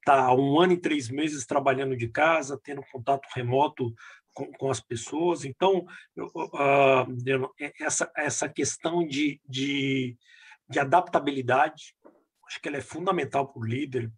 [0.00, 3.94] estar tá um ano e três meses trabalhando de casa, tendo contato remoto
[4.32, 5.44] com, com as pessoas.
[5.44, 10.16] Então, eu, uh, essa, essa questão de, de
[10.68, 11.94] de adaptabilidade.
[12.46, 14.10] Acho que ela é fundamental para o líder,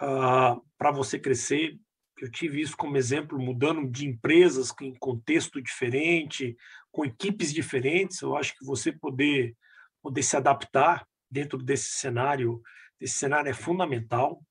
[0.00, 1.78] uh, para você crescer.
[2.18, 6.56] Eu tive isso como exemplo, mudando de empresas em contexto diferente,
[6.90, 8.20] com equipes diferentes.
[8.20, 9.56] Eu acho que você poder,
[10.00, 12.62] poder se adaptar dentro desse cenário,
[13.00, 14.42] desse cenário é fundamental.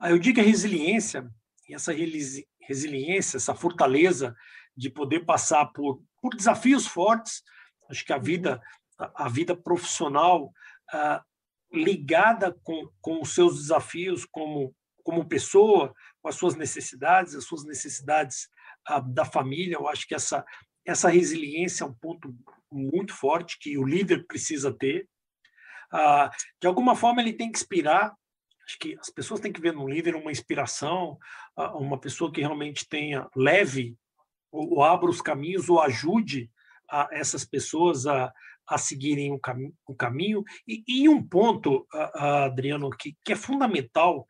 [0.00, 1.30] Aí eu digo a resiliência,
[1.68, 1.92] e essa
[2.60, 4.34] resiliência, essa fortaleza
[4.76, 7.42] de poder passar por, por desafios fortes.
[7.88, 8.60] Acho que a vida
[8.98, 10.52] a vida profissional
[10.92, 11.22] ah,
[11.72, 17.64] ligada com, com os seus desafios como, como pessoa, com as suas necessidades, as suas
[17.64, 18.48] necessidades
[18.86, 19.76] ah, da família.
[19.76, 20.44] Eu acho que essa,
[20.84, 22.34] essa resiliência é um ponto
[22.70, 25.08] muito forte que o líder precisa ter.
[25.92, 26.30] Ah,
[26.60, 28.14] de alguma forma, ele tem que inspirar.
[28.66, 31.16] Acho que as pessoas têm que ver no líder uma inspiração,
[31.74, 33.96] uma pessoa que realmente tenha leve
[34.50, 36.50] ou abra os caminhos ou ajude
[36.90, 38.32] a essas pessoas a,
[38.68, 40.42] a seguirem o, cami o caminho.
[40.66, 44.26] E, e, um ponto, Adriano, que, que é fundamental,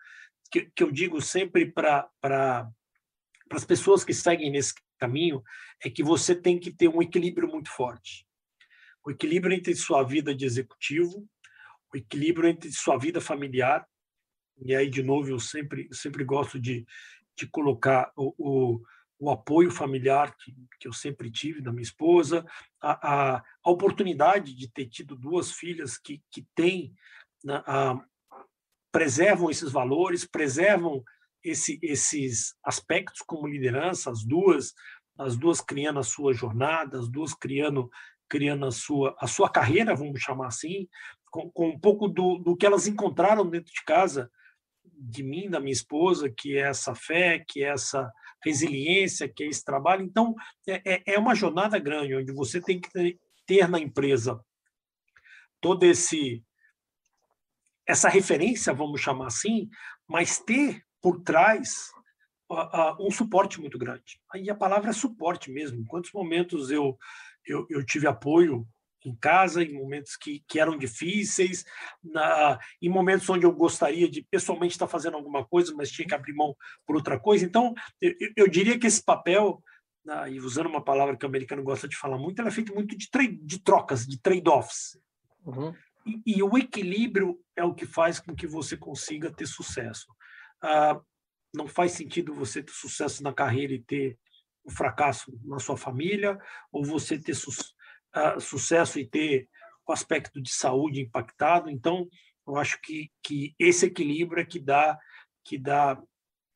[0.51, 5.43] que, que eu digo sempre para para as pessoas que seguem nesse caminho
[5.85, 8.27] é que você tem que ter um equilíbrio muito forte.
[9.05, 11.25] O equilíbrio entre sua vida de executivo,
[11.93, 13.87] o equilíbrio entre sua vida familiar,
[14.65, 16.85] e aí, de novo, eu sempre, sempre gosto de,
[17.37, 18.83] de colocar o, o,
[19.19, 22.45] o apoio familiar que, que eu sempre tive da minha esposa,
[22.81, 26.95] a, a, a oportunidade de ter tido duas filhas que, que têm,
[27.43, 27.99] né, a,
[28.93, 31.03] preservam esses valores, preservam
[31.43, 34.75] esse, esses aspectos como liderança, as duas,
[35.19, 37.91] as duas criando a sua jornada, as duas criando
[38.29, 40.89] criando a sua a sua carreira, vamos chamar assim,
[41.31, 44.31] com, com um pouco do, do que elas encontraram dentro de casa,
[44.99, 48.11] de mim, da minha esposa, que é essa fé, que é essa
[48.45, 50.03] resiliência, que é esse trabalho.
[50.03, 50.35] Então,
[50.69, 54.41] é, é, é uma jornada grande, onde você tem que ter, ter na empresa
[55.61, 56.43] todo esse
[57.87, 59.71] essa referência, vamos chamar assim,
[60.09, 61.93] mas ter por trás
[62.51, 64.21] uh, uh, um suporte muito grande.
[64.33, 65.87] Aí a palavra é suporte mesmo.
[65.87, 66.99] Quantos momentos eu,
[67.47, 68.67] eu, eu tive apoio
[69.07, 71.65] em casa, em momentos que, que eram difíceis,
[72.03, 76.15] na, em momentos onde eu gostaria de pessoalmente estar fazendo alguma coisa, mas tinha que
[76.15, 77.45] abrir mão por outra coisa.
[77.45, 79.63] Então, eu, eu diria que esse papel,
[80.05, 82.75] na, e usando uma palavra que o americano gosta de falar muito, ele é feito
[82.75, 83.09] muito de,
[83.43, 84.99] de trocas, de trade-offs.
[85.45, 85.75] Uhum.
[86.05, 90.07] E, e, o equilíbrio é o que faz com que você consiga ter sucesso.
[90.63, 91.01] Ah,
[91.55, 94.19] não faz sentido você ter sucesso na carreira e ter
[94.65, 96.39] um fracasso na sua família,
[96.73, 97.76] ou você ter sucesso
[98.17, 99.49] uh, sucesso e ter
[99.87, 101.71] o aspecto de saúde impactado.
[101.71, 102.09] Então,
[102.47, 104.99] eu acho que, que esse equilíbrio é que dá,
[105.45, 106.01] que dá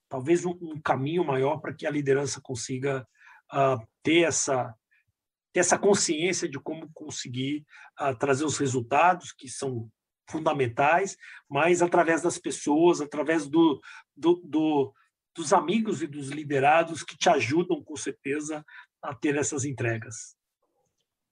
[0.08, 3.06] talvez um, um caminho maior para que a liderança consiga
[3.52, 4.74] uh, ter essa
[5.52, 7.66] ter essa consciência de como conseguir
[8.00, 9.90] uh, trazer os resultados que são
[10.30, 11.16] fundamentais,
[11.48, 13.80] mas através das pessoas, através do,
[14.16, 14.94] do, do,
[15.34, 18.64] dos amigos e dos liderados que te ajudam, com certeza,
[19.02, 20.36] a ter essas entregas.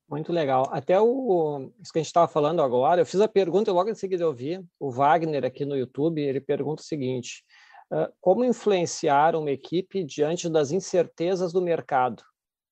[0.09, 0.67] Muito legal.
[0.73, 3.95] Até o isso que a gente estava falando agora, eu fiz a pergunta logo em
[3.95, 7.45] seguida eu vi o Wagner aqui no YouTube, ele pergunta o seguinte:
[7.93, 12.23] uh, como influenciar uma equipe diante das incertezas do mercado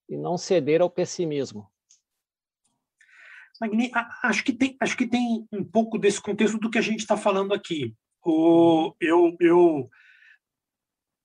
[0.09, 1.71] e não ceder ao pessimismo?
[4.23, 7.17] Acho que tem acho que tem um pouco desse contexto do que a gente está
[7.19, 7.95] falando aqui.
[8.25, 9.91] O, eu, eu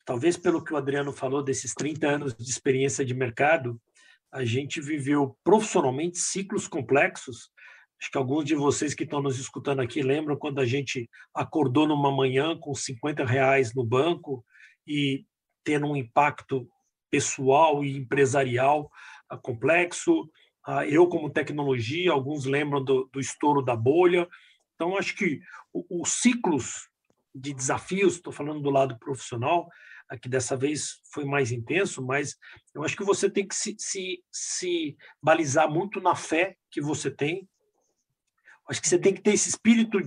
[0.06, 3.82] talvez pelo que o Adriano falou desses 30 anos de experiência de mercado,
[4.32, 7.52] a gente viveu profissionalmente ciclos complexos.
[8.02, 11.88] Acho que alguns de vocês que estão nos escutando aqui lembram quando a gente acordou
[11.88, 14.44] numa manhã com 50 reais no banco
[14.88, 15.26] e
[15.64, 16.68] tendo um impacto
[17.12, 18.90] pessoal e empresarial
[19.30, 20.30] ah, complexo.
[20.66, 24.28] Ah, eu, como tecnologia, alguns lembram do, do estouro da bolha.
[24.76, 25.42] Então, acho que
[25.74, 26.90] os ciclos
[27.36, 29.70] de desafios, estou falando do lado profissional,
[30.18, 32.38] que dessa vez foi mais intenso, mas
[32.74, 37.10] eu acho que você tem que se, se, se balizar muito na fé que você
[37.10, 37.48] tem.
[38.70, 40.00] Acho que você tem que ter esse espírito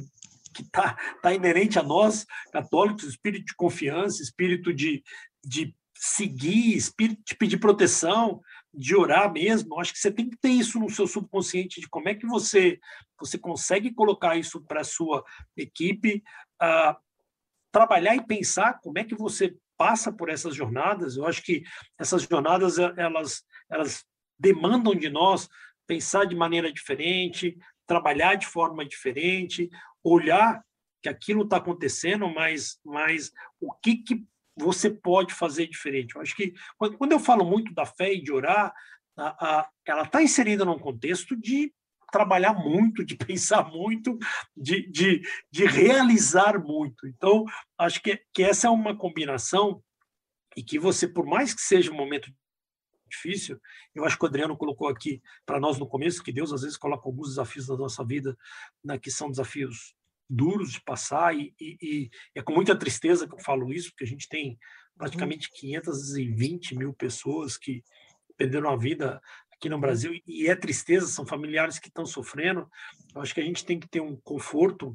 [0.55, 5.03] que está tá inerente a nós, católicos, espírito de confiança, espírito de,
[5.45, 8.41] de seguir, espírito de pedir proteção,
[8.73, 9.81] de orar mesmo.
[9.81, 12.79] Acho que você tem que ter isso no seu subconsciente de como é que você
[13.19, 15.25] você consegue colocar isso para a sua
[15.57, 16.23] equipe,
[16.63, 16.95] uh,
[17.73, 21.17] trabalhar e pensar como é que você passa por essas jornadas.
[21.17, 21.63] Eu acho que
[21.99, 24.05] essas jornadas eh, elas elas
[24.39, 25.49] demandam de nós
[25.87, 27.57] pensar de maneira diferente,
[27.87, 29.69] trabalhar de forma diferente,
[30.03, 30.63] olhar
[31.03, 34.25] que aquilo está acontecendo, mas mas o que que
[34.57, 36.15] você pode fazer diferente?
[36.15, 38.73] Eu acho que quando eu falo muito da fé e de orar,
[39.17, 41.73] a, a, ela está inserida num contexto de
[42.15, 44.17] trabalhar muito, de pensar muito,
[44.57, 47.09] de, de, de realizar muito.
[47.09, 47.45] Então,
[47.77, 49.83] acho que, que essa é uma combinação
[50.57, 52.33] e que você, por mais que seja um momento
[53.11, 53.61] difícil,
[53.93, 56.77] eu acho que o Adriano colocou aqui para nós no começo que Deus às vezes
[56.77, 58.37] coloca alguns desafios da nossa vida,
[58.85, 59.95] né, que são desafios
[60.31, 64.05] duros de passar e, e, e, é com muita tristeza que eu falo isso, porque
[64.05, 64.57] a gente tem
[64.97, 67.83] praticamente 520 mil pessoas que
[68.37, 69.21] perderam a vida
[69.65, 72.69] aqui no Brasil, e é tristeza, são familiares que estão sofrendo.
[73.15, 74.95] Eu acho que a gente tem que ter um conforto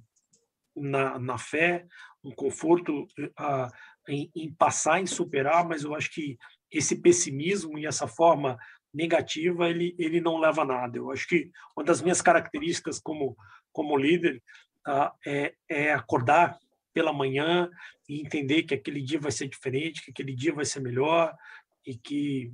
[0.76, 1.88] na, na fé,
[2.24, 3.68] um conforto uh,
[4.08, 6.38] em, em, passar, em superar, mas eu acho que
[6.72, 8.60] esse pessimismo e essa forma
[8.94, 11.00] negativa, ele, ele não leva a nada.
[11.00, 13.36] Eu acho que uma das minhas características como,
[13.72, 14.40] como líder
[14.88, 16.60] uh, é, é acordar
[16.94, 17.72] pela manhã
[18.08, 21.36] e entender que aquele dia vai ser diferente, que aquele dia vai ser melhor
[21.84, 22.54] e que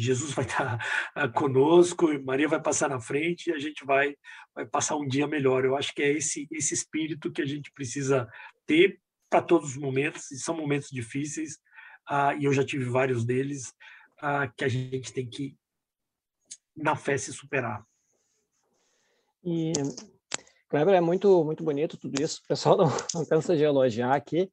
[0.00, 0.78] Jesus vai estar
[1.14, 4.14] ah, conosco, Maria vai passar na frente e a gente vai,
[4.54, 5.64] vai passar um dia melhor.
[5.64, 8.28] Eu acho que é esse, esse espírito que a gente precisa
[8.66, 11.58] ter para todos os momentos, e são momentos difíceis,
[12.08, 13.74] ah, e eu já tive vários deles,
[14.20, 15.56] ah, que a gente tem que,
[16.76, 17.84] na fé, se superar.
[19.44, 19.72] E,
[20.68, 22.40] Kleber, é muito, muito bonito tudo isso.
[22.44, 24.50] O pessoal não, não cansa de elogiar aqui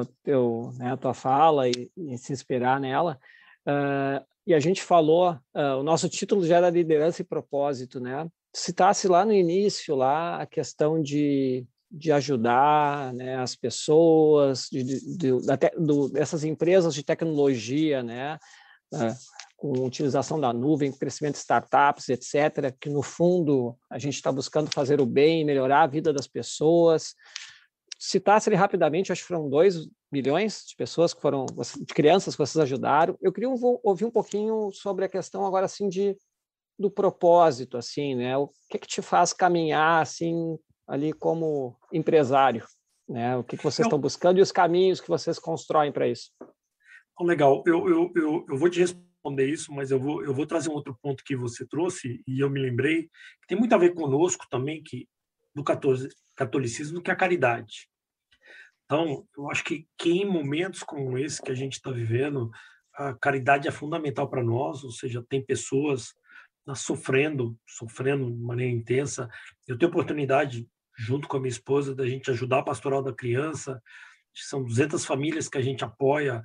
[0.00, 3.18] o teu, né, a tua fala e, e se inspirar nela.
[3.66, 8.28] Uh, e a gente falou, uh, o nosso título já era liderança e propósito, né?
[8.54, 15.16] Citasse lá no início lá a questão de, de ajudar né, as pessoas, de, de,
[15.16, 15.32] de
[15.76, 18.38] do, dessas empresas de tecnologia, né?
[18.94, 19.14] Uh,
[19.56, 24.70] com utilização da nuvem, crescimento de startups, etc., que no fundo a gente está buscando
[24.70, 27.14] fazer o bem, melhorar a vida das pessoas.
[27.98, 32.38] Citasse ele rapidamente, acho que foram 2 milhões de pessoas que foram, de crianças que
[32.38, 33.18] vocês ajudaram.
[33.20, 36.16] Eu queria ouvir um pouquinho sobre a questão agora assim de
[36.78, 38.36] do propósito, assim, né?
[38.36, 42.64] O que que te faz caminhar assim ali como empresário,
[43.08, 43.36] né?
[43.36, 46.30] O que que vocês estão buscando e os caminhos que vocês constroem para isso?
[47.20, 50.68] Legal, eu, eu, eu, eu vou te responder isso, mas eu vou, eu vou trazer
[50.68, 53.94] um outro ponto que você trouxe e eu me lembrei que tem muito a ver
[53.94, 55.08] conosco também, que
[55.54, 55.64] do
[56.34, 57.88] catolicismo, que é a caridade.
[58.86, 62.50] Então, eu acho que, que em momentos como esse que a gente está vivendo,
[62.94, 66.14] a caridade é fundamental para nós, ou seja, tem pessoas
[66.66, 69.30] tá sofrendo, sofrendo de maneira intensa.
[69.68, 70.68] Eu tenho oportunidade,
[70.98, 73.80] junto com a minha esposa, da gente ajudar a pastoral da criança.
[74.34, 76.42] São 200 famílias que a gente apoia,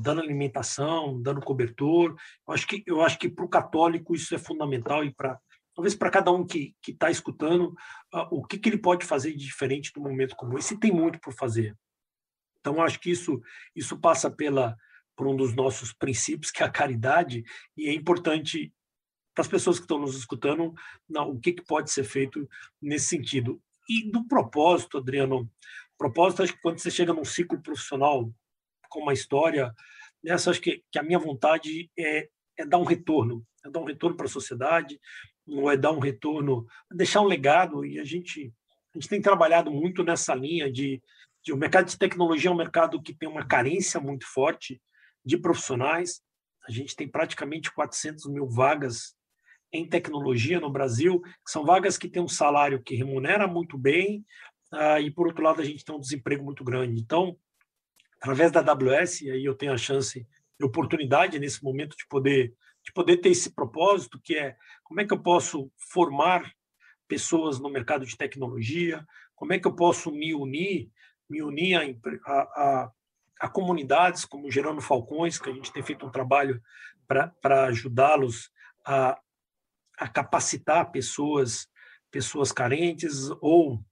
[0.00, 2.16] dando alimentação, dando cobertor.
[2.46, 5.38] Eu acho que eu acho que para o católico isso é fundamental e para
[5.74, 7.74] talvez para cada um que está escutando,
[8.14, 10.74] uh, o que, que ele pode fazer de diferente no momento como esse.
[10.74, 11.76] E tem muito por fazer.
[12.60, 13.42] Então, acho que isso,
[13.74, 14.76] isso passa pela,
[15.16, 17.44] por um dos nossos princípios, que é a caridade,
[17.76, 18.72] e é importante
[19.34, 20.72] para as pessoas que estão nos escutando
[21.10, 22.48] o que, que pode ser feito
[22.80, 23.60] nesse sentido.
[23.88, 25.50] E do propósito, Adriano,
[25.98, 28.32] propósito, acho que quando você chega num ciclo profissional
[28.88, 29.74] com uma história,
[30.22, 33.84] nessa acho que, que a minha vontade é, é dar um retorno, é dar um
[33.84, 34.98] retorno para a sociedade,
[35.46, 38.52] ou é dar um retorno, deixar um legado, e a gente,
[38.94, 41.02] a gente tem trabalhado muito nessa linha de,
[41.42, 44.80] de o mercado de tecnologia é um mercado que tem uma carência muito forte
[45.24, 46.22] de profissionais,
[46.66, 49.14] a gente tem praticamente 400 mil vagas
[49.72, 54.24] em tecnologia no Brasil, que são vagas que têm um salário que remunera muito bem,
[54.72, 57.00] uh, e por outro lado a gente tem um desemprego muito grande.
[57.00, 57.36] Então,
[58.20, 60.26] através da AWS, aí eu tenho a chance
[60.58, 62.54] e oportunidade nesse momento de poder
[62.84, 66.52] de poder ter esse propósito, que é como é que eu posso formar
[67.08, 69.04] pessoas no mercado de tecnologia,
[69.34, 70.90] como é que eu posso me unir,
[71.28, 72.92] me unir a, a,
[73.40, 76.60] a comunidades como Gerando Falcões, que a gente tem feito um trabalho
[77.06, 78.50] para ajudá-los
[78.86, 79.18] a,
[79.98, 81.68] a capacitar pessoas
[82.10, 83.84] pessoas carentes ou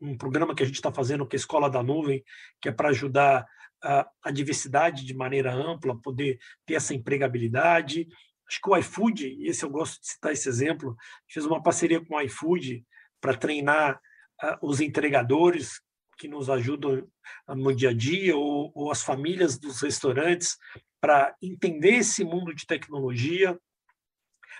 [0.00, 2.24] um programa que a gente está fazendo que é a Escola da Nuvem,
[2.60, 3.46] que é para ajudar
[3.80, 8.08] a, a, diversidade de maneira ampla, poder ter essa empregabilidade
[8.50, 10.96] Acho que o iFood, esse eu gosto de citar esse exemplo,
[11.28, 12.84] fez uma parceria com o iFood
[13.20, 14.00] para treinar
[14.42, 15.80] uh, os entregadores
[16.18, 17.08] que nos ajudam
[17.48, 20.58] no dia a dia, ou, ou as famílias dos restaurantes,
[21.00, 23.56] para entender esse mundo de tecnologia.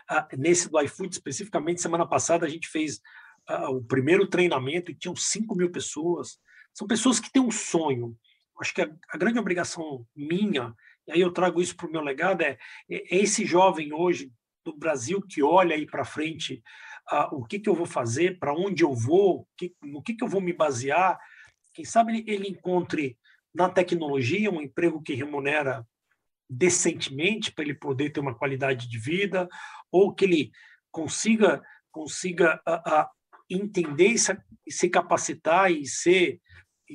[0.09, 3.01] Uh, nesse do iFood, especificamente, semana passada, a gente fez
[3.51, 6.39] uh, o primeiro treinamento e tinham 5 mil pessoas.
[6.73, 8.17] São pessoas que têm um sonho.
[8.61, 10.73] Acho que a, a grande obrigação minha
[11.11, 12.59] aí eu trago isso para o meu legado, é,
[12.91, 14.33] é, esse jovem hoje
[14.65, 16.63] do Brasil que olha aí para frente
[17.11, 20.25] uh, o que, que eu vou fazer, para onde eu vou, que, no que, que
[20.25, 21.19] eu vou me basear.
[21.73, 23.17] Quem sabe ele, ele encontre
[23.55, 25.87] na tecnologia um emprego que remunera
[26.49, 29.49] decentemente para ele poder ter uma qualidade de vida,
[29.91, 30.51] ou que ele
[30.91, 33.07] consiga consiga uh, uh,
[33.49, 36.41] entender e se, e se, capacitar e ser
[36.89, 36.95] e,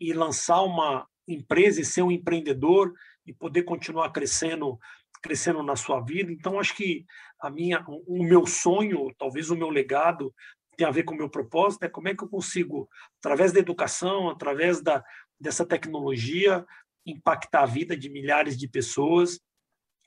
[0.00, 2.92] e lançar uma empresa e ser um empreendedor
[3.26, 4.78] e poder continuar crescendo
[5.22, 6.30] crescendo na sua vida.
[6.30, 7.04] Então acho que
[7.40, 10.32] a minha o meu sonho, talvez o meu legado
[10.76, 13.60] tem a ver com o meu propósito, é como é que eu consigo através da
[13.60, 15.02] educação, através da
[15.38, 16.64] dessa tecnologia
[17.04, 19.38] impactar a vida de milhares de pessoas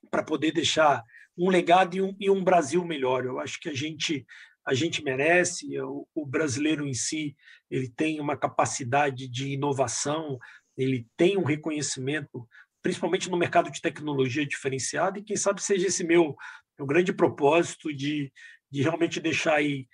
[0.09, 1.03] para poder deixar
[1.37, 3.25] um legado e um, e um, Brasil melhor.
[3.25, 4.25] Eu acho que a gente
[4.65, 5.79] a gente merece.
[5.81, 7.35] O, o brasileiro em si
[7.69, 10.37] ele tem uma capacidade de inovação,
[10.77, 12.47] ele tem um reconhecimento
[12.81, 16.35] principalmente no mercado de tecnologia diferenciada, e quem sabe seja esse meu,
[16.77, 18.31] meu grande propósito de,
[18.71, 19.87] de realmente deixar aí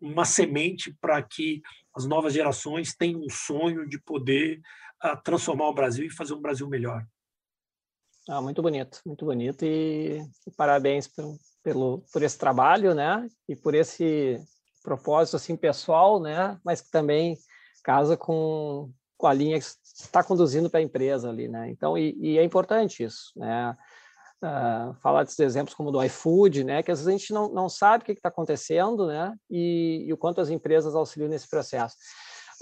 [0.00, 1.62] uma semente para que
[1.94, 4.60] as novas gerações tenham um sonho de poder
[5.04, 7.04] uh, transformar o Brasil e fazer um Brasil melhor.
[8.28, 10.20] Ah, muito bonito, muito bonito e,
[10.56, 11.08] parabéns
[11.62, 13.26] pelo, por esse trabalho, né?
[13.48, 14.38] E por esse
[14.82, 16.60] propósito assim pessoal, né?
[16.62, 17.38] Mas que também
[17.82, 19.58] casa com com a linha
[20.04, 21.70] está conduzindo para a empresa ali, né?
[21.70, 23.76] Então, e, e é importante isso, né?
[24.42, 26.82] Uh, falar desses exemplos como do iFood, né?
[26.82, 29.34] Que às vezes a gente não, não sabe o que está acontecendo, né?
[29.50, 31.96] E, e, o quanto as empresas auxiliam nesse processo.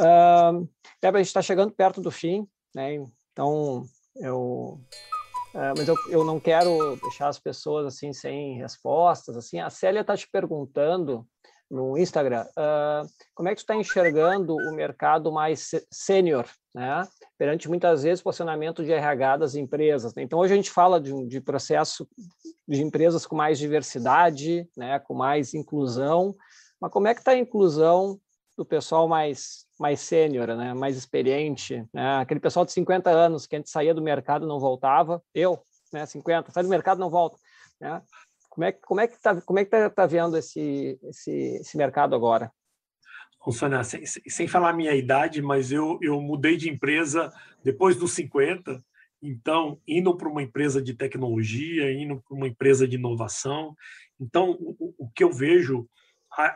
[0.00, 0.68] Uh,
[1.02, 2.94] a gente está chegando perto do fim, né?
[3.32, 3.84] Então,
[4.16, 4.80] eu
[5.56, 9.38] Uh, mas eu, eu não quero deixar as pessoas assim sem respostas.
[9.38, 11.26] Assim, a Célia está te perguntando
[11.70, 16.46] no Instagram, uh, como é que tu está enxergando o mercado mais sênior,
[16.76, 17.08] né?
[17.38, 20.14] Perante muitas vezes posicionamento de RH das empresas.
[20.14, 20.22] Né?
[20.22, 22.06] Então hoje a gente fala de, de processo
[22.68, 24.98] de empresas com mais diversidade, né?
[24.98, 26.36] Com mais inclusão.
[26.78, 28.20] Mas como é que está a inclusão
[28.58, 30.74] do pessoal mais mais sênior, né?
[30.74, 32.18] Mais experiente, né?
[32.18, 35.22] Aquele pessoal de 50 anos que a gente saía do mercado não voltava.
[35.34, 35.58] Eu,
[35.90, 36.04] né?
[36.04, 37.38] 50, sai do mercado não volta,
[37.80, 38.02] né?
[38.50, 42.52] Como é, como é que está é tá, tá vendo esse, esse, esse mercado agora?
[43.52, 47.32] Sônia, sem, sem falar minha idade, mas eu, eu mudei de empresa
[47.62, 48.82] depois dos 50,
[49.22, 53.74] então, indo para uma empresa de tecnologia, indo para uma empresa de inovação.
[54.20, 55.88] Então, o, o que eu vejo,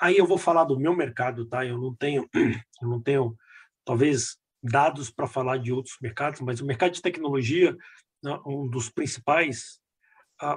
[0.00, 1.64] aí eu vou falar do meu mercado, tá?
[1.64, 2.28] Eu não tenho,
[2.82, 3.36] eu não tenho,
[3.84, 7.76] talvez, dados para falar de outros mercados, mas o mercado de tecnologia,
[8.22, 9.80] né, um dos principais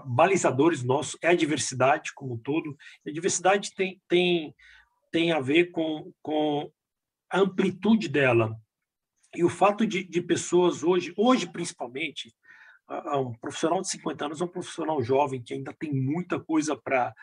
[0.05, 2.75] balizadores nossos é a diversidade como um todo.
[3.05, 4.55] a diversidade tem, tem,
[5.13, 6.71] tem a ver com, com
[7.29, 8.59] a amplitude dela.
[9.35, 12.35] E o fato de, de pessoas hoje, hoje principalmente,
[12.89, 17.13] um profissional de 50 anos é um profissional jovem que ainda tem muita coisa para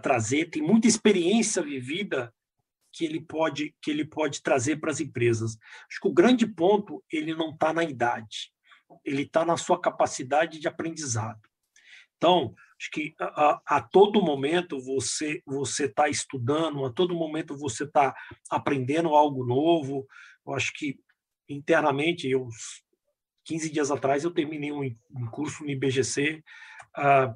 [0.00, 2.32] trazer, tem muita experiência vivida
[2.92, 5.56] que ele pode que ele pode trazer para as empresas.
[5.88, 8.52] Acho que o grande ponto ele não está na idade,
[9.02, 11.40] ele está na sua capacidade de aprendizado.
[12.16, 17.84] Então, acho que a, a todo momento você você está estudando, a todo momento você
[17.84, 18.14] está
[18.48, 20.06] aprendendo algo novo.
[20.46, 20.98] Eu acho que
[21.46, 22.48] internamente, eu
[23.44, 26.42] 15 dias atrás eu terminei um, um curso no IBGC uh,
[26.96, 27.34] ah,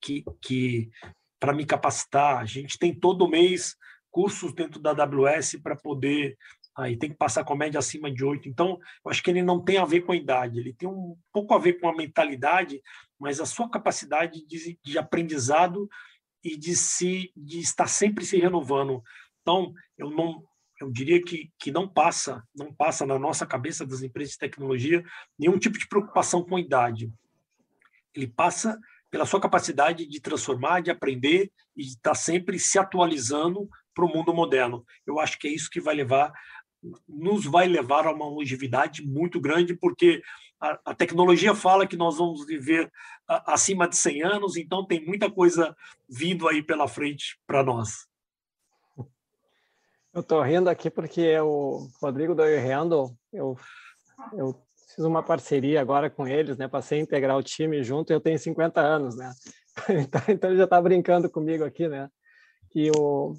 [0.00, 0.90] que, que
[1.38, 2.38] para me capacitar.
[2.38, 3.76] A gente tem todo mês
[4.10, 6.38] cursos dentro da AWS para poder
[6.76, 8.48] aí tem que passar com média acima de 8.
[8.48, 11.16] Então, eu acho que ele não tem a ver com a idade, ele tem um
[11.32, 12.80] pouco a ver com a mentalidade,
[13.20, 15.88] mas a sua capacidade de, de aprendizado
[16.42, 19.02] e de se de estar sempre se renovando.
[19.42, 20.42] Então, eu não
[20.80, 25.04] eu diria que, que não passa, não passa na nossa cabeça das empresas de tecnologia
[25.38, 27.12] nenhum tipo de preocupação com a idade.
[28.14, 33.68] Ele passa pela sua capacidade de transformar, de aprender e de estar sempre se atualizando
[33.94, 34.82] para o mundo moderno.
[35.06, 36.32] Eu acho que é isso que vai levar
[37.08, 40.22] nos vai levar a uma longevidade muito grande, porque
[40.60, 42.90] a, a tecnologia fala que nós vamos viver
[43.28, 45.76] a, acima de 100 anos, então tem muita coisa
[46.08, 48.08] vindo aí pela frente para nós.
[50.12, 53.56] Eu estou rindo aqui porque o Rodrigo do Handle, eu,
[54.32, 54.60] eu
[54.94, 56.66] fiz uma parceria agora com eles, né?
[56.66, 59.32] Passei a integrar o time junto, eu tenho 50 anos, né?
[59.88, 62.10] Então, então ele já está brincando comigo aqui, né?
[62.70, 63.34] Que o,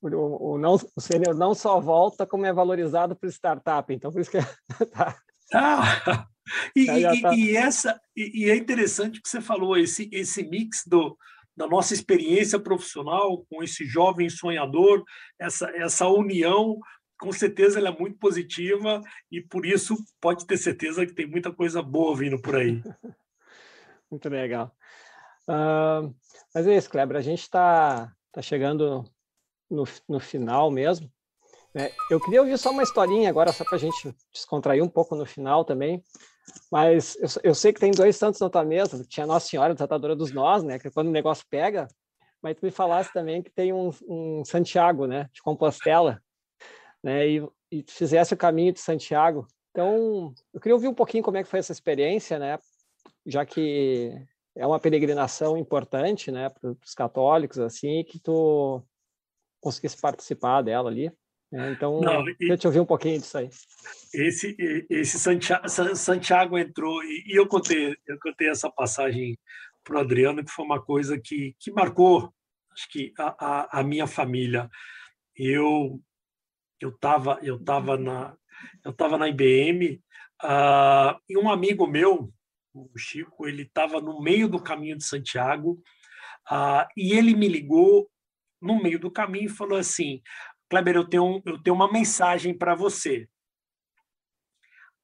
[0.00, 3.92] o, o, não, o sênior não só volta, como é valorizado por startup.
[3.92, 4.38] Então, por isso que
[4.92, 5.16] tá.
[5.52, 6.26] Ah,
[6.74, 7.34] e, e, tá.
[7.34, 11.16] e, essa e, e, é interessante que você falou esse esse mix do
[11.56, 15.02] da nossa experiência profissional com esse jovem sonhador,
[15.38, 16.78] essa essa união,
[17.18, 21.52] com certeza ela é muito positiva e por isso pode ter certeza que tem muita
[21.52, 22.82] coisa boa vindo por aí.
[24.10, 24.74] muito legal.
[25.48, 26.14] Uh,
[26.54, 29.04] mas é isso, Kleber, a gente está tá chegando
[29.70, 31.10] no, no final mesmo.
[31.74, 35.14] É, eu queria ouvir só uma historinha agora, só para a gente descontrair um pouco
[35.14, 36.02] no final também.
[36.70, 39.04] Mas eu, eu, sei que tem dois santos na tua mesa.
[39.04, 40.78] Tinha Nossa Senhora, Tratadora dos Nós, né?
[40.78, 41.86] Que é quando o negócio pega.
[42.40, 45.28] Mas tu me falasse também que tem um, um Santiago, né?
[45.34, 46.22] De Compostela,
[47.02, 47.28] né?
[47.28, 49.46] E, e fizesse o caminho de Santiago.
[49.70, 52.58] Então, eu queria ouvir um pouquinho como é que foi essa experiência, né?
[53.26, 54.12] Já que
[54.54, 56.48] é uma peregrinação importante, né?
[56.48, 58.82] Para os católicos, assim, que tu
[59.66, 61.10] conseguisse participar dela ali.
[61.50, 61.72] Né?
[61.72, 63.50] Então, Não, eu te ouvir um pouquinho disso aí.
[64.14, 64.56] Esse,
[64.88, 69.36] esse Santiago, Santiago entrou, e, e eu, contei, eu contei essa passagem
[69.82, 72.32] para o Adriano, que foi uma coisa que, que marcou,
[72.72, 74.70] acho que, a, a, a minha família.
[75.36, 76.00] Eu
[76.78, 78.36] eu estava eu tava na
[78.84, 79.98] eu tava na IBM
[80.44, 82.30] uh, e um amigo meu
[82.74, 85.80] o Chico ele estava no meio do caminho de Santiago
[86.50, 88.10] uh, e ele me ligou
[88.66, 90.20] no meio do caminho, falou assim:
[90.68, 93.28] Kleber, eu tenho, eu tenho uma mensagem para você.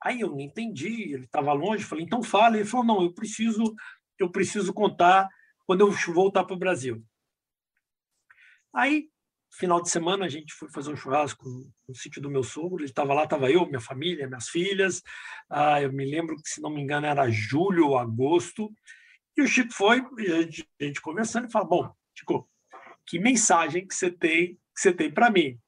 [0.05, 2.57] Aí eu não entendi, ele estava longe, falei, então fala.
[2.57, 3.63] Ele falou, não, eu preciso,
[4.19, 5.29] eu preciso contar
[5.65, 7.05] quando eu voltar para o Brasil.
[8.75, 9.09] Aí
[9.55, 11.45] final de semana a gente foi fazer um churrasco
[11.87, 12.83] no, sítio do meu sogro.
[12.83, 15.03] Ele estava lá, estava eu, minha família, minhas filhas.
[15.49, 18.73] Ah, eu me lembro que, se não me engano, era julho ou agosto.
[19.37, 22.49] E o Chico foi, a gente, a gente conversando, e falou: Bom, Chico,
[23.07, 25.59] que mensagem que você tem, que você tem para mim?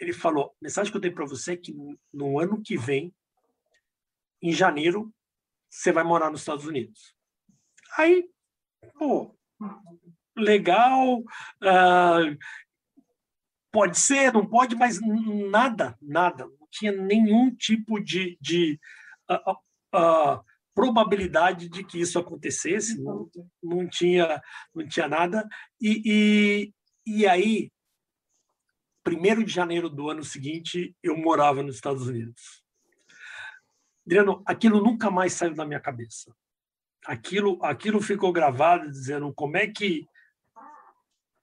[0.00, 1.74] Ele falou: mensagem que eu tenho para você é que
[2.12, 3.14] no ano que vem,
[4.42, 5.12] em janeiro,
[5.70, 7.14] você vai morar nos Estados Unidos.
[7.96, 8.28] Aí,
[8.98, 9.34] pô,
[10.36, 12.38] legal, uh,
[13.72, 18.78] pode ser, não pode, mas nada, nada, não tinha nenhum tipo de, de
[19.30, 19.52] uh,
[19.96, 23.30] uh, probabilidade de que isso acontecesse, não,
[23.62, 24.42] não, tinha,
[24.74, 25.48] não tinha nada.
[25.80, 26.74] E, e,
[27.06, 27.70] e aí,
[29.02, 32.64] primeiro de janeiro do ano seguinte, eu morava nos Estados Unidos.
[34.06, 36.34] Adriano, aquilo nunca mais saiu da minha cabeça.
[37.06, 40.06] Aquilo, aquilo ficou gravado dizendo como é que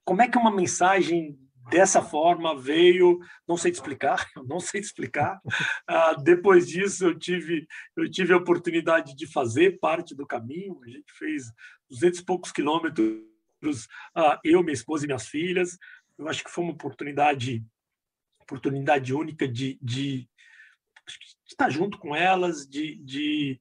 [0.03, 1.39] como é que uma mensagem
[1.70, 5.39] dessa forma veio, não sei te explicar, eu não sei te explicar.
[5.88, 10.82] Ah, depois disso, eu tive, eu tive a oportunidade de fazer parte do caminho.
[10.84, 11.51] A gente fez
[11.89, 15.78] 200 e poucos quilômetros, ah, eu, minha esposa e minhas filhas.
[16.18, 17.64] Eu acho que foi uma oportunidade,
[18.39, 20.30] oportunidade única de, de, de
[21.47, 23.59] estar junto com elas, de, de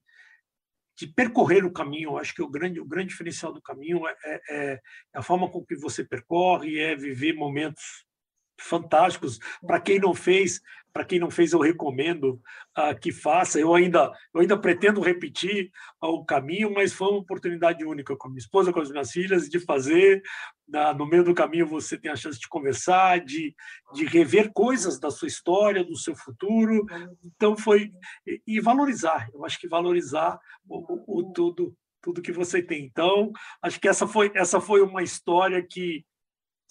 [0.97, 2.17] de percorrer o caminho.
[2.17, 4.81] Acho que o grande, o grande diferencial do caminho é, é, é
[5.13, 8.05] a forma com que você percorre, é viver momentos
[8.61, 9.39] fantásticos.
[9.65, 10.61] Para quem não fez,
[10.93, 12.41] para quem não fez, eu recomendo
[12.77, 13.59] uh, que faça.
[13.59, 18.27] Eu ainda, eu ainda pretendo repetir uh, o caminho, mas foi uma oportunidade única com
[18.27, 20.21] a minha esposa, com as minhas filhas, de fazer.
[20.69, 23.55] Uh, no meio do caminho você tem a chance de conversar, de,
[23.93, 26.85] de rever coisas da sua história, do seu futuro.
[27.23, 27.91] Então foi
[28.27, 29.29] e, e valorizar.
[29.33, 30.37] Eu acho que valorizar
[30.67, 32.83] o, o, o tudo tudo que você tem.
[32.83, 33.31] Então,
[33.61, 36.03] acho que essa foi essa foi uma história que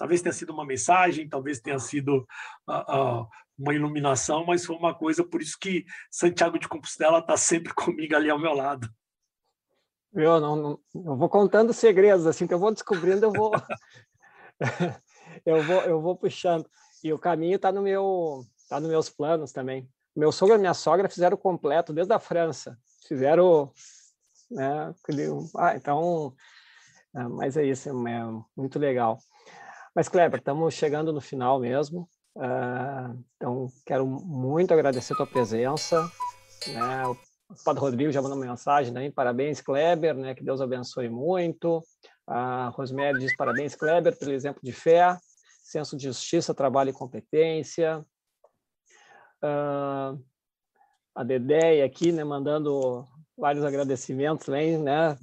[0.00, 2.26] talvez tenha sido uma mensagem, talvez tenha sido
[2.66, 3.28] uh, uh,
[3.58, 8.16] uma iluminação, mas foi uma coisa, por isso que Santiago de Compostela está sempre comigo
[8.16, 8.88] ali ao meu lado.
[10.14, 13.52] Eu não, não eu vou contando segredos, assim que eu vou descobrindo, eu vou,
[15.44, 16.66] eu vou, eu vou puxando.
[17.04, 19.86] E o caminho está no meu, tá nos meus planos também.
[20.16, 23.70] Meu sogro e minha sogra fizeram completo desde a França, fizeram,
[24.50, 24.94] né?
[25.58, 26.34] Ah, então,
[27.14, 27.92] é, mas é isso, é
[28.56, 29.18] muito legal.
[29.94, 32.08] Mas Kleber, estamos chegando no final mesmo.
[32.36, 36.10] Uh, então, quero muito agradecer a tua presença.
[36.68, 37.06] Né?
[37.06, 37.16] O
[37.64, 39.10] Padre Rodrigo já mandou uma mensagem também.
[39.10, 40.34] Parabéns, Kleber, né?
[40.34, 41.82] que Deus abençoe muito.
[42.26, 45.18] A Rosemary diz parabéns, Kleber, pelo exemplo de fé,
[45.64, 48.04] senso de justiça, trabalho e competência.
[49.42, 50.22] Uh,
[51.12, 53.04] a Dedé aqui, né, mandando
[53.36, 55.16] vários agradecimentos né?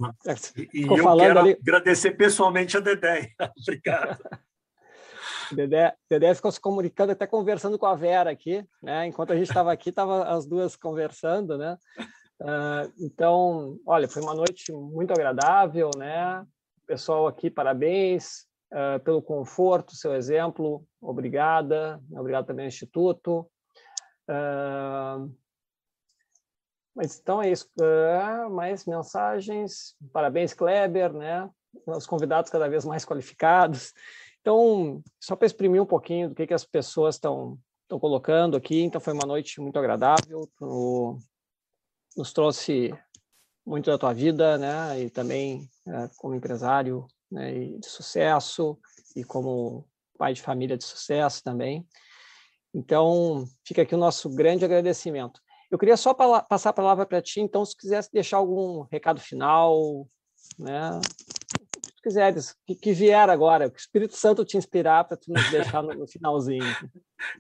[0.73, 1.57] E, eu quero ali...
[1.61, 3.31] agradecer pessoalmente a Dedé.
[3.61, 4.19] Obrigado.
[5.51, 9.07] Dedé, Dedé ficou se comunicando, até conversando com a Vera aqui, né?
[9.07, 11.77] Enquanto a gente estava aqui, estavam as duas conversando, né?
[12.41, 16.45] Uh, então, olha, foi uma noite muito agradável, né?
[16.85, 23.49] Pessoal aqui, parabéns uh, pelo conforto, seu exemplo, obrigada, obrigado também ao Instituto.
[24.29, 25.33] Uh,
[26.95, 27.69] mas então é isso.
[28.49, 29.95] mais mensagens.
[30.11, 31.47] Parabéns, Kleber, né?
[31.85, 33.93] Os convidados cada vez mais qualificados.
[34.47, 37.59] Então, só para exprimir um pouquinho do que, que as pessoas estão
[37.99, 41.19] colocando aqui, então foi uma noite muito agradável, tu,
[42.15, 42.97] nos trouxe
[43.65, 48.79] muito da tua vida, né, e também é, como empresário né, de sucesso
[49.17, 49.85] e como
[50.17, 51.85] pai de família de sucesso também.
[52.73, 55.41] Então, fica aqui o nosso grande agradecimento.
[55.69, 60.07] Eu queria só passar a palavra para ti, então, se quisesse deixar algum recado final,
[60.57, 61.01] né,
[62.07, 65.83] quiseres, que, que vier agora, que o Espírito Santo te inspirar para tu nos deixar
[65.83, 66.63] no, no finalzinho.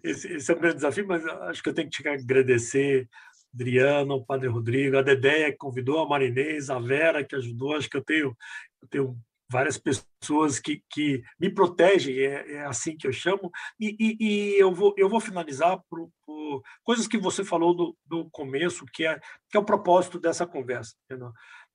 [0.03, 3.07] Esse, esse, é um grande desafio, mas acho que eu tenho que te agradecer,
[3.53, 7.89] Adriano, o Padre Rodrigo, a Dedé que convidou, a Marinês, a Vera que ajudou, acho
[7.89, 8.35] que eu tenho,
[8.81, 9.17] eu tenho
[9.49, 13.49] várias pessoas que, que me protegem, é, é assim que eu chamo,
[13.79, 17.97] e, e, e, eu, vou, eu vou finalizar por, por coisas que você falou do,
[18.05, 19.17] do começo, que é,
[19.49, 20.93] que é o propósito dessa conversa.
[21.05, 21.31] Entendeu?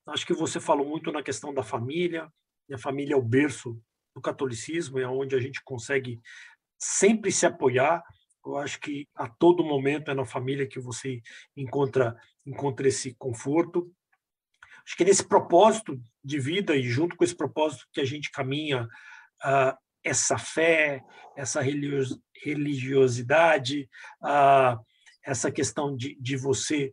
[0.06, 2.28] Acho que você falou muito na questão da família,
[2.70, 3.80] a família é o berço
[4.14, 6.20] do catolicismo, é onde a gente consegue
[6.78, 8.02] sempre se apoiar.
[8.44, 11.22] Eu acho que a todo momento é na família que você
[11.56, 13.90] encontra encontra esse conforto.
[14.84, 18.88] Acho que nesse propósito de vida e junto com esse propósito que a gente caminha,
[19.44, 21.00] uh, essa fé,
[21.36, 23.88] essa religiosidade,
[24.20, 24.76] uh,
[25.24, 26.92] essa questão de, de você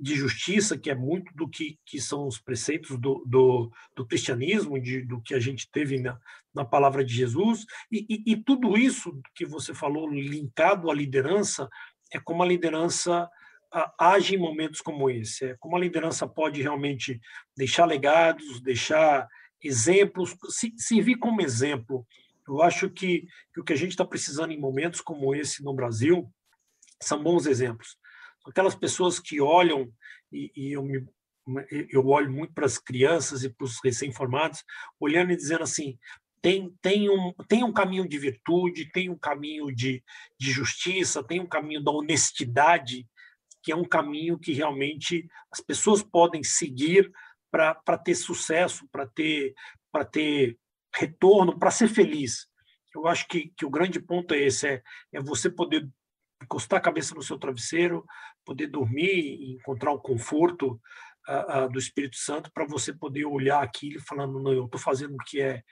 [0.00, 4.80] de justiça, que é muito do que, que são os preceitos do, do, do cristianismo,
[4.80, 6.18] de, do que a gente teve na,
[6.54, 11.68] na palavra de Jesus, e, e, e, tudo isso que você falou, linkado à liderança,
[12.12, 13.28] é como a liderança
[13.98, 17.20] age em momentos como esse, é como a liderança pode realmente
[17.56, 19.28] deixar legados, deixar
[19.62, 22.06] exemplos, se, servir como exemplo.
[22.48, 25.74] Eu acho que, que o que a gente está precisando em momentos como esse no
[25.74, 26.28] Brasil
[27.00, 27.99] são bons exemplos
[28.46, 29.92] aquelas pessoas que olham,
[30.32, 31.06] e, e eu, me,
[31.90, 34.64] eu olho muito para as crianças e para os recém-formados,
[34.98, 35.98] olhando e dizendo assim:
[36.42, 40.02] tem, tem, um, tem um caminho de virtude, tem um caminho de,
[40.38, 43.06] de justiça, tem um caminho da honestidade,
[43.62, 47.10] que é um caminho que realmente as pessoas podem seguir
[47.50, 49.54] para ter sucesso, para ter,
[50.10, 50.58] ter
[50.94, 52.46] retorno, para ser feliz.
[52.94, 55.88] Eu acho que, que o grande ponto é esse: é, é você poder
[56.42, 58.04] encostar a cabeça no seu travesseiro,
[58.44, 60.80] poder dormir e encontrar o conforto
[61.28, 65.14] uh, uh, do Espírito Santo para você poder olhar aquilo falando, não, eu estou fazendo
[65.14, 65.62] o que é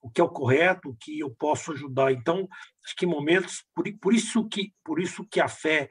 [0.00, 2.12] o que é o correto, o que eu posso ajudar.
[2.12, 2.46] Então,
[2.84, 5.88] acho que momentos, por, por isso que por isso que a fé,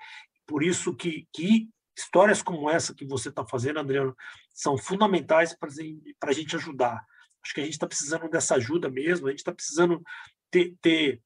[0.48, 1.68] por isso que, que
[1.98, 4.16] histórias como essa que você está fazendo, Adriano,
[4.54, 7.04] são fundamentais para a gente ajudar.
[7.44, 10.02] Acho que a gente está precisando dessa ajuda mesmo, a gente está precisando
[10.50, 11.22] ter, ter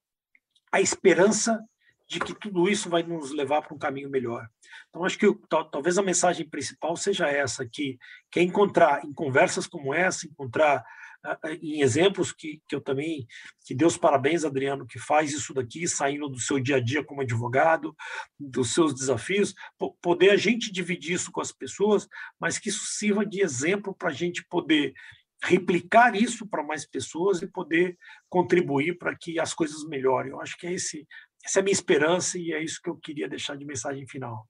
[0.71, 1.63] a esperança
[2.09, 4.49] de que tudo isso vai nos levar para um caminho melhor.
[4.89, 5.27] Então, acho que
[5.71, 7.99] talvez a mensagem principal seja essa, que,
[8.31, 10.83] que é encontrar em conversas como essa, encontrar
[11.23, 13.27] uh, em exemplos que, que eu também,
[13.63, 17.21] que Deus parabéns, Adriano, que faz isso daqui, saindo do seu dia a dia como
[17.21, 17.95] advogado,
[18.39, 19.53] dos seus desafios,
[20.01, 22.07] poder a gente dividir isso com as pessoas,
[22.39, 24.95] mas que isso sirva de exemplo para a gente poder
[25.43, 30.31] replicar isso para mais pessoas e poder contribuir para que as coisas melhorem.
[30.31, 31.07] Eu acho que é esse
[31.43, 34.47] essa é a minha esperança e é isso que eu queria deixar de mensagem final.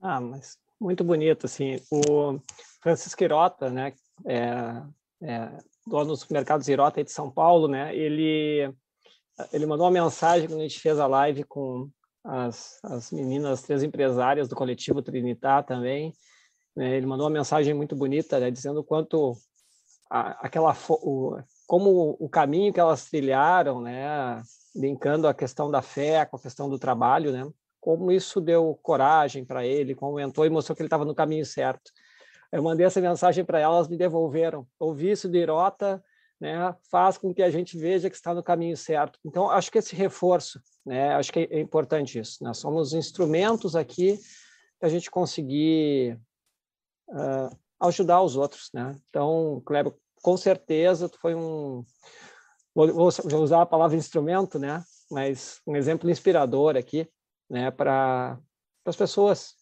[0.00, 1.80] Ah, mas muito bonito, assim.
[1.90, 2.38] O
[2.82, 3.94] Francisco Irota, né,
[4.26, 4.82] é,
[5.22, 8.70] é, dono dos mercados Irota de São Paulo, né, ele,
[9.52, 11.90] ele mandou uma mensagem quando a gente fez a live com
[12.22, 16.12] as, as meninas, as três empresárias do coletivo Trinitar também.
[16.76, 19.34] Né, ele mandou uma mensagem muito bonita, né, dizendo o quanto
[20.10, 24.42] a, aquela, o, como o caminho que elas trilharam, né,
[24.74, 27.48] linkando a questão da fé com a questão do trabalho, né?
[27.80, 31.44] Como isso deu coragem para ele, como entrou e mostrou que ele estava no caminho
[31.44, 31.90] certo.
[32.50, 34.66] Eu mandei essa mensagem para elas, me devolveram.
[34.78, 36.02] Ouvir isso de Irota,
[36.40, 39.18] né, faz com que a gente veja que está no caminho certo.
[39.24, 42.42] Então, acho que esse reforço, né, acho que é importante isso.
[42.42, 44.18] Nós somos instrumentos aqui
[44.78, 46.18] para a gente conseguir
[47.08, 48.94] uh, ajudar os outros, né?
[49.08, 51.84] Então, Kleber, com certeza, tu foi um
[52.74, 54.82] vou, vou usar a palavra instrumento, né?
[55.10, 57.06] Mas um exemplo inspirador aqui,
[57.48, 57.70] né?
[57.70, 58.38] Para
[58.86, 59.52] as pessoas,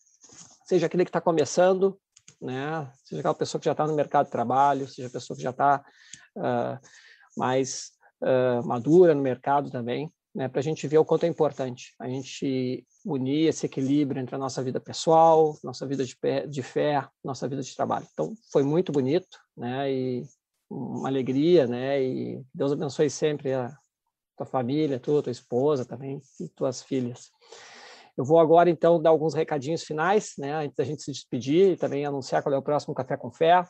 [0.65, 1.99] seja aquele que está começando,
[2.41, 2.89] né?
[3.05, 5.51] Seja aquela pessoa que já está no mercado de trabalho, seja a pessoa que já
[5.51, 5.85] está
[6.37, 6.79] uh,
[7.37, 7.91] mais
[8.23, 10.47] uh, madura no mercado também, né?
[10.47, 14.39] Para a gente ver o quanto é importante a gente unir esse equilíbrio entre a
[14.39, 18.07] nossa vida pessoal, nossa vida de, pé, de fé, nossa vida de trabalho.
[18.13, 19.93] Então, foi muito bonito, né?
[19.93, 20.25] E
[20.73, 22.03] uma alegria, né?
[22.03, 23.77] E Deus abençoe sempre a
[24.37, 27.31] tua família, tua, tua esposa também e tuas filhas.
[28.17, 30.53] Eu vou agora, então, dar alguns recadinhos finais, né?
[30.53, 33.65] Antes da gente se despedir e também anunciar qual é o próximo Café com Fé.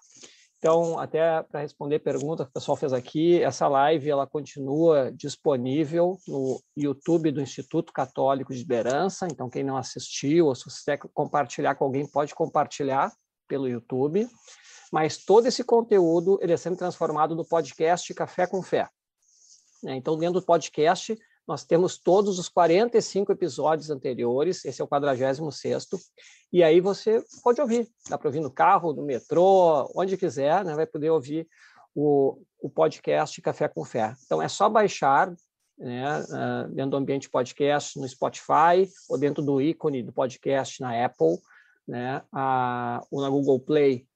[0.59, 6.17] Então, até para responder perguntas que o pessoal fez aqui, essa live ela continua disponível
[6.27, 9.27] no YouTube do Instituto Católico de Liderança.
[9.31, 13.13] Então, quem não assistiu ou se você quer compartilhar com alguém, pode compartilhar
[13.49, 14.29] pelo YouTube
[14.93, 18.87] mas todo esse conteúdo ele é sempre transformado no podcast Café com Fé.
[19.83, 19.97] Né?
[19.97, 25.41] Então, dentro do podcast, nós temos todos os 45 episódios anteriores, esse é o 46
[26.53, 30.75] e aí você pode ouvir, dá para ouvir no carro, no metrô, onde quiser, né?
[30.75, 31.49] vai poder ouvir
[31.95, 34.15] o, o podcast Café com Fé.
[34.27, 35.35] Então, é só baixar
[35.79, 41.03] né, uh, dentro do ambiente podcast no Spotify ou dentro do ícone do podcast na
[41.05, 41.39] Apple,
[41.89, 44.07] né, a, ou na Google Play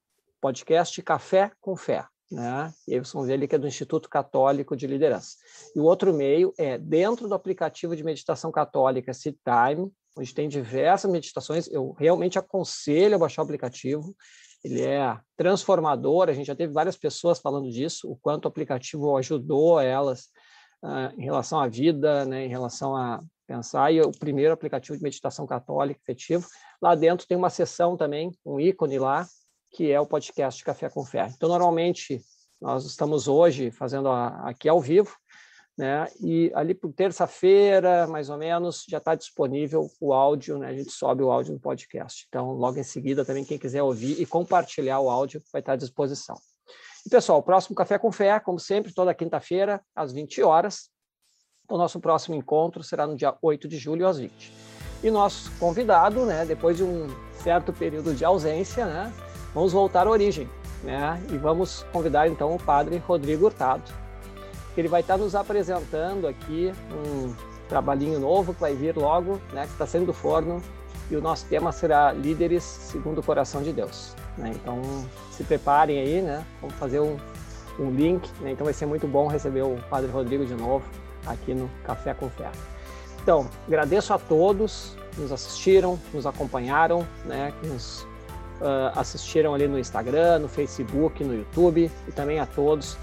[0.47, 2.06] podcast Café com Fé.
[2.31, 2.73] Né?
[2.86, 5.36] E aí vocês vão ver ali que é do Instituto Católico de Liderança.
[5.74, 10.48] E o outro meio é dentro do aplicativo de meditação católica Sit Time, onde tem
[10.48, 11.66] diversas meditações.
[11.66, 14.14] Eu realmente aconselho a baixar o aplicativo.
[14.62, 16.28] Ele é transformador.
[16.28, 20.27] A gente já teve várias pessoas falando disso, o quanto o aplicativo ajudou elas
[20.85, 23.93] uh, em relação à vida, né, em relação a pensar.
[23.93, 26.47] E o primeiro aplicativo de meditação católica efetivo.
[26.81, 29.27] Lá dentro tem uma seção também, um ícone lá,
[29.77, 31.31] que é o podcast Café com Fé.
[31.36, 32.24] Então, normalmente,
[32.59, 35.15] nós estamos hoje fazendo a, aqui ao vivo,
[35.77, 36.09] né?
[36.19, 40.69] E ali por terça-feira, mais ou menos, já está disponível o áudio, né?
[40.69, 42.24] A gente sobe o áudio no podcast.
[42.27, 45.77] Então, logo em seguida, também quem quiser ouvir e compartilhar o áudio vai estar à
[45.77, 46.36] disposição.
[47.05, 50.89] E, pessoal, o próximo Café com Fé, como sempre, toda quinta-feira, às 20 horas.
[51.69, 54.53] O nosso próximo encontro será no dia 8 de julho, às 20.
[55.05, 57.09] E nosso convidado, né, depois de um
[57.43, 59.12] certo período de ausência, né,
[59.57, 60.47] vamos voltar à origem.
[60.85, 63.83] Né, e vamos convidar, então, o padre Rodrigo Hurtado,
[64.74, 67.35] que ele vai estar nos apresentando aqui um
[67.66, 70.62] trabalhinho novo que vai vir logo, né, que está saindo do forno,
[71.11, 74.15] e o nosso tema será Líderes segundo o Coração de Deus.
[74.37, 74.53] Né?
[74.55, 74.81] Então,
[75.31, 76.45] se preparem aí, né?
[76.61, 77.16] Vamos fazer um,
[77.78, 78.51] um link, né?
[78.51, 80.85] Então vai ser muito bom receber o Padre Rodrigo de novo
[81.24, 82.51] aqui no Café com Fé.
[83.23, 87.53] Então, agradeço a todos que nos assistiram, nos acompanharam, né?
[87.61, 88.07] Que nos
[88.61, 92.97] uh, assistiram ali no Instagram, no Facebook, no YouTube e também a todos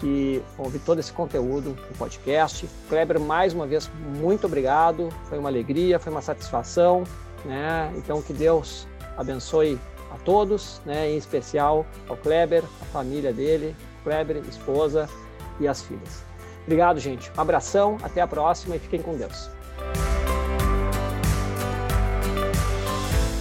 [0.00, 2.68] que ouvi todo esse conteúdo no podcast.
[2.88, 3.90] Kleber, mais uma vez,
[4.20, 5.08] muito obrigado.
[5.28, 7.04] Foi uma alegria, foi uma satisfação.
[7.44, 7.92] Né?
[7.96, 8.86] Então, que Deus
[9.16, 9.78] abençoe
[10.10, 11.10] a todos, né?
[11.10, 15.08] em especial ao Kleber, a família dele, Kleber, esposa
[15.60, 16.22] e as filhas.
[16.62, 17.30] Obrigado, gente.
[17.36, 19.50] Um abração, até a próxima e fiquem com Deus.